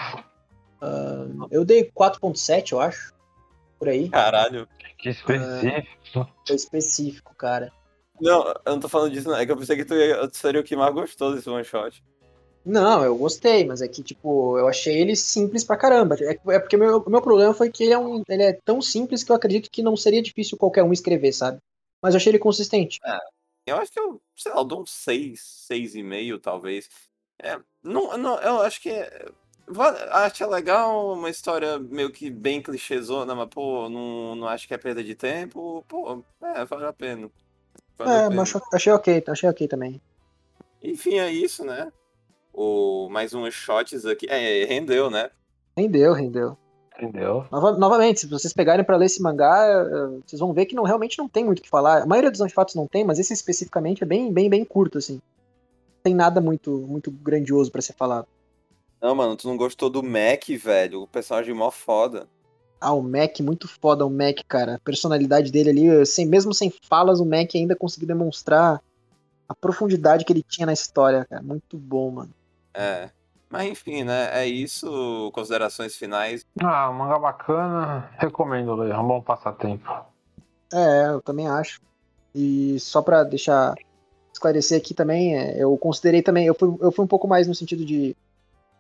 Uh, 0.83 1.47
eu 1.51 1.65
dei 1.65 1.91
4.7, 1.91 2.73
eu 2.73 2.81
acho. 2.81 3.15
Por 3.79 3.89
aí. 3.89 4.09
Caralho. 4.09 4.69
Que 4.99 5.11
específico. 5.11 6.21
Uh, 6.21 6.27
foi 6.47 6.57
específico, 6.57 7.35
cara. 7.37 7.73
Não, 8.21 8.47
eu 8.49 8.73
não 8.73 8.81
tô 8.81 8.89
falando 8.89 9.13
disso, 9.13 9.29
não. 9.29 9.37
É 9.37 9.45
que 9.45 9.53
eu 9.53 9.57
pensei 9.57 9.77
que 9.77 9.85
tu 9.85 9.95
seria 10.33 10.61
o 10.61 10.65
que 10.65 10.77
mais 10.77 10.95
gostou 10.95 11.35
desse 11.35 11.49
one 11.49 11.65
shot. 11.65 12.03
Não, 12.65 13.05
eu 13.05 13.17
gostei, 13.17 13.65
mas 13.65 13.81
é 13.81 13.87
que, 13.87 14.03
tipo, 14.03 14.59
eu 14.59 14.67
achei 14.67 14.99
ele 15.01 15.15
simples 15.15 15.63
pra 15.63 15.77
caramba. 15.77 16.17
É, 16.21 16.37
é 16.55 16.59
porque 16.59 16.75
o 16.75 16.79
meu, 16.79 17.05
meu 17.07 17.23
problema 17.23 17.55
foi 17.55 17.71
que 17.71 17.85
ele 17.85 17.93
é, 17.93 17.99
um, 17.99 18.23
ele 18.29 18.43
é 18.43 18.53
tão 18.65 18.83
simples 18.83 19.23
que 19.23 19.31
eu 19.31 19.37
acredito 19.37 19.71
que 19.71 19.83
não 19.83 19.97
seria 19.97 20.21
difícil 20.21 20.59
qualquer 20.59 20.83
um 20.83 20.93
escrever, 20.93 21.33
sabe? 21.33 21.59
Mas 22.03 22.15
eu 22.15 22.19
achei 22.19 22.33
ele 22.33 22.41
consistente. 22.41 22.99
É, 23.05 23.19
eu 23.67 23.77
acho 23.77 23.93
que 23.93 24.01
eu, 24.01 24.21
sei 24.35 24.53
lá, 24.53 24.59
eu 24.59 24.65
dou 24.65 24.83
um 24.83 24.87
6, 24.87 25.69
6,5 25.71 26.41
talvez. 26.41 26.89
É, 27.41 27.57
não, 27.85 28.19
não, 28.19 28.41
eu 28.41 28.61
acho 28.63 28.81
que 28.81 28.91
é, 28.91 29.29
a 30.11 30.21
arte 30.21 30.43
é 30.43 30.47
legal, 30.47 31.13
uma 31.13 31.31
história 31.31 31.79
meio 31.79 32.11
que 32.11 32.31
bem 32.31 32.63
clichêzona, 32.63 33.35
mas, 33.35 33.49
pô, 33.49 33.89
não, 33.89 34.35
não 34.35 34.49
acho 34.49 34.67
que 34.67 34.75
é 34.75 34.79
perda 34.79 35.05
de 35.05 35.15
tempo. 35.15 35.85
Pô, 35.87 36.25
é, 36.43 36.65
vale 36.65 36.87
a 36.87 36.93
pena. 36.93 37.31
É, 38.01 38.29
mas 38.31 38.53
achei 38.73 38.93
ok, 38.93 39.25
achei 39.29 39.49
ok 39.49 39.69
também. 39.69 40.01
Enfim, 40.83 41.19
é 41.19 41.31
isso, 41.33 41.65
né? 41.65 41.91
O, 42.53 43.09
mais 43.11 43.35
uns 43.35 43.55
shots 43.55 44.05
aqui. 44.07 44.27
É, 44.29 44.65
rendeu, 44.65 45.11
né? 45.11 45.31
Rendeu, 45.77 46.13
rendeu. 46.13 46.57
Entendeu? 46.99 47.45
Nova- 47.53 47.77
novamente, 47.77 48.21
se 48.21 48.27
vocês 48.27 48.55
pegarem 48.55 48.85
pra 48.85 48.97
ler 48.97 49.05
esse 49.07 49.21
mangá, 49.21 49.67
eh, 49.69 50.21
vocês 50.27 50.41
vão 50.41 50.55
ver 50.55 50.65
que 50.65 50.75
não, 50.75 50.83
realmente 50.85 51.19
não 51.19 51.29
tem 51.29 51.45
muito 51.45 51.59
o 51.59 51.63
que 51.63 51.69
falar. 51.69 52.03
A 52.03 52.07
maioria 52.07 52.31
dos 52.31 52.41
antifatos 52.41 52.75
não 52.75 52.87
tem, 52.87 53.05
mas 53.05 53.19
esse 53.19 53.35
especificamente 53.35 54.03
é 54.03 54.07
bem, 54.07 54.33
bem, 54.33 54.49
bem 54.49 54.65
curto, 54.65 54.97
assim. 54.97 55.15
Não 55.17 56.03
tem 56.03 56.15
nada 56.15 56.41
muito, 56.41 56.71
muito 56.71 57.11
grandioso 57.11 57.71
pra 57.71 57.83
ser 57.83 57.93
falado. 57.93 58.27
Não, 59.03 59.15
mano, 59.15 59.37
tu 59.37 59.47
não 59.47 59.59
gostou 59.59 59.91
do 59.91 60.03
Mac, 60.03 60.49
velho? 60.59 61.03
O 61.03 61.07
personagem 61.07 61.53
mó 61.55 61.71
foda. 61.71 62.27
Ah, 62.81 62.93
o 62.93 63.03
Mac, 63.03 63.41
muito 63.41 63.67
foda 63.67 64.05
o 64.05 64.11
Mac, 64.11 64.39
cara. 64.47 64.75
A 64.75 64.79
personalidade 64.79 65.51
dele 65.51 65.71
ali, 65.71 66.07
sem, 66.07 66.27
mesmo 66.27 66.53
sem 66.53 66.73
falas, 66.89 67.21
o 67.21 67.25
Mac 67.25 67.55
ainda 67.55 67.75
conseguiu 67.75 68.09
demonstrar 68.09 68.83
a 69.49 69.55
profundidade 69.55 70.25
que 70.25 70.33
ele 70.33 70.43
tinha 70.43 70.67
na 70.67 70.73
história, 70.73 71.25
cara. 71.25 71.43
Muito 71.43 71.77
bom, 71.79 72.11
mano. 72.11 72.35
É. 72.75 73.11
Mas 73.49 73.69
enfim, 73.69 74.03
né? 74.05 74.29
É 74.33 74.47
isso. 74.47 75.31
Considerações 75.33 75.97
finais. 75.97 76.45
Ah, 76.61 76.91
mangá 76.93 77.19
bacana. 77.19 78.11
Recomendo 78.19 78.75
ler. 78.75 78.93
É 78.93 78.99
um 78.99 79.07
bom 79.07 79.23
passatempo. 79.23 79.89
É, 80.73 81.09
eu 81.09 81.23
também 81.23 81.49
acho. 81.49 81.81
E 82.35 82.79
só 82.81 83.01
pra 83.01 83.25
deixar 83.25 83.75
esclarecer 84.33 84.79
aqui 84.79 84.93
também, 84.93 85.39
é, 85.39 85.63
eu 85.63 85.77
considerei 85.79 86.21
também, 86.21 86.47
eu 86.47 86.55
fui, 86.55 86.77
eu 86.81 86.93
fui 86.93 87.05
um 87.05 87.09
pouco 87.09 87.27
mais 87.27 87.47
no 87.47 87.55
sentido 87.55 87.85
de 87.85 88.15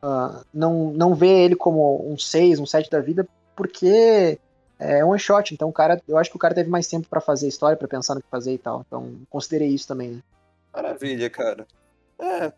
ah, 0.02 0.42
não, 0.52 0.92
não 0.92 1.14
ver 1.14 1.44
ele 1.44 1.56
como 1.56 2.06
um 2.06 2.18
6, 2.18 2.61
um 2.61 2.66
7 2.66 2.90
da 2.90 3.00
vida, 3.00 3.26
porque 3.56 4.38
é 4.78 5.04
um 5.04 5.08
one 5.08 5.18
shot, 5.18 5.52
então 5.54 5.68
o 5.68 5.72
cara, 5.72 6.00
eu 6.06 6.18
acho 6.18 6.30
que 6.30 6.36
o 6.36 6.40
cara 6.40 6.54
teve 6.54 6.68
mais 6.70 6.86
tempo 6.86 7.08
pra 7.08 7.20
fazer 7.20 7.46
a 7.46 7.48
história, 7.48 7.76
pra 7.76 7.88
pensar 7.88 8.14
no 8.14 8.22
que 8.22 8.28
fazer 8.28 8.52
e 8.52 8.58
tal. 8.58 8.84
Então, 8.86 9.12
considerei 9.30 9.68
isso 9.68 9.88
também, 9.88 10.10
né? 10.10 10.22
Maravilha, 10.72 11.30
cara. 11.30 11.66
É. 12.18 12.52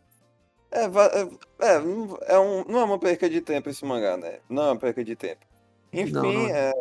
É, 0.71 0.85
é, 0.85 1.67
é, 1.67 1.79
não- 1.79 2.19
é 2.27 2.39
um, 2.39 2.65
não 2.65 2.81
é 2.81 2.85
uma 2.85 2.99
perca 2.99 3.31
de 3.31 3.41
tempo 3.41 3.71
esse 3.71 3.85
mangá, 3.87 4.17
né? 4.19 4.41
Não 4.51 4.65
é 4.65 4.67
uma 4.73 4.79
perca 4.79 5.03
de 5.03 5.17
tempo. 5.17 5.47
Enfim, 5.93 6.13
Não, 6.13 6.23
não 6.31 6.47
é, 6.55 6.75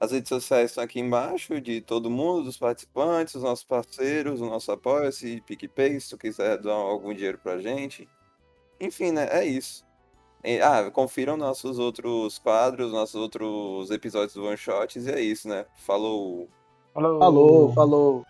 as 0.00 0.12
redes 0.12 0.28
sociais 0.28 0.70
estão 0.70 0.84
aqui 0.84 1.00
embaixo 1.00 1.60
de 1.60 1.80
todo 1.80 2.10
mundo, 2.10 2.44
dos 2.44 2.56
participantes, 2.56 3.34
os 3.34 3.42
nossos 3.42 3.64
parceiros, 3.64 4.40
o 4.40 4.46
nosso 4.46 4.70
apoia-se, 4.72 5.42
PicPay, 5.46 6.00
se 6.00 6.10
tu 6.10 6.18
quiser 6.18 6.58
dar 6.58 6.72
algum 6.72 7.12
dinheiro 7.14 7.38
pra 7.38 7.58
gente. 7.58 8.08
Enfim, 8.80 9.12
né? 9.12 9.28
É 9.30 9.44
isso. 9.44 9.84
Ah, 10.62 10.90
confiram 10.90 11.36
nossos 11.36 11.78
outros 11.78 12.38
quadros, 12.38 12.92
nossos 12.92 13.16
outros 13.16 13.90
episódios 13.90 14.34
do 14.34 14.44
One 14.44 14.56
Shots, 14.56 15.06
e 15.06 15.10
é 15.10 15.20
isso, 15.20 15.48
né? 15.48 15.66
Falou! 15.74 16.48
Falou. 16.94 17.18
Falou, 17.18 17.72
falou. 17.72 18.26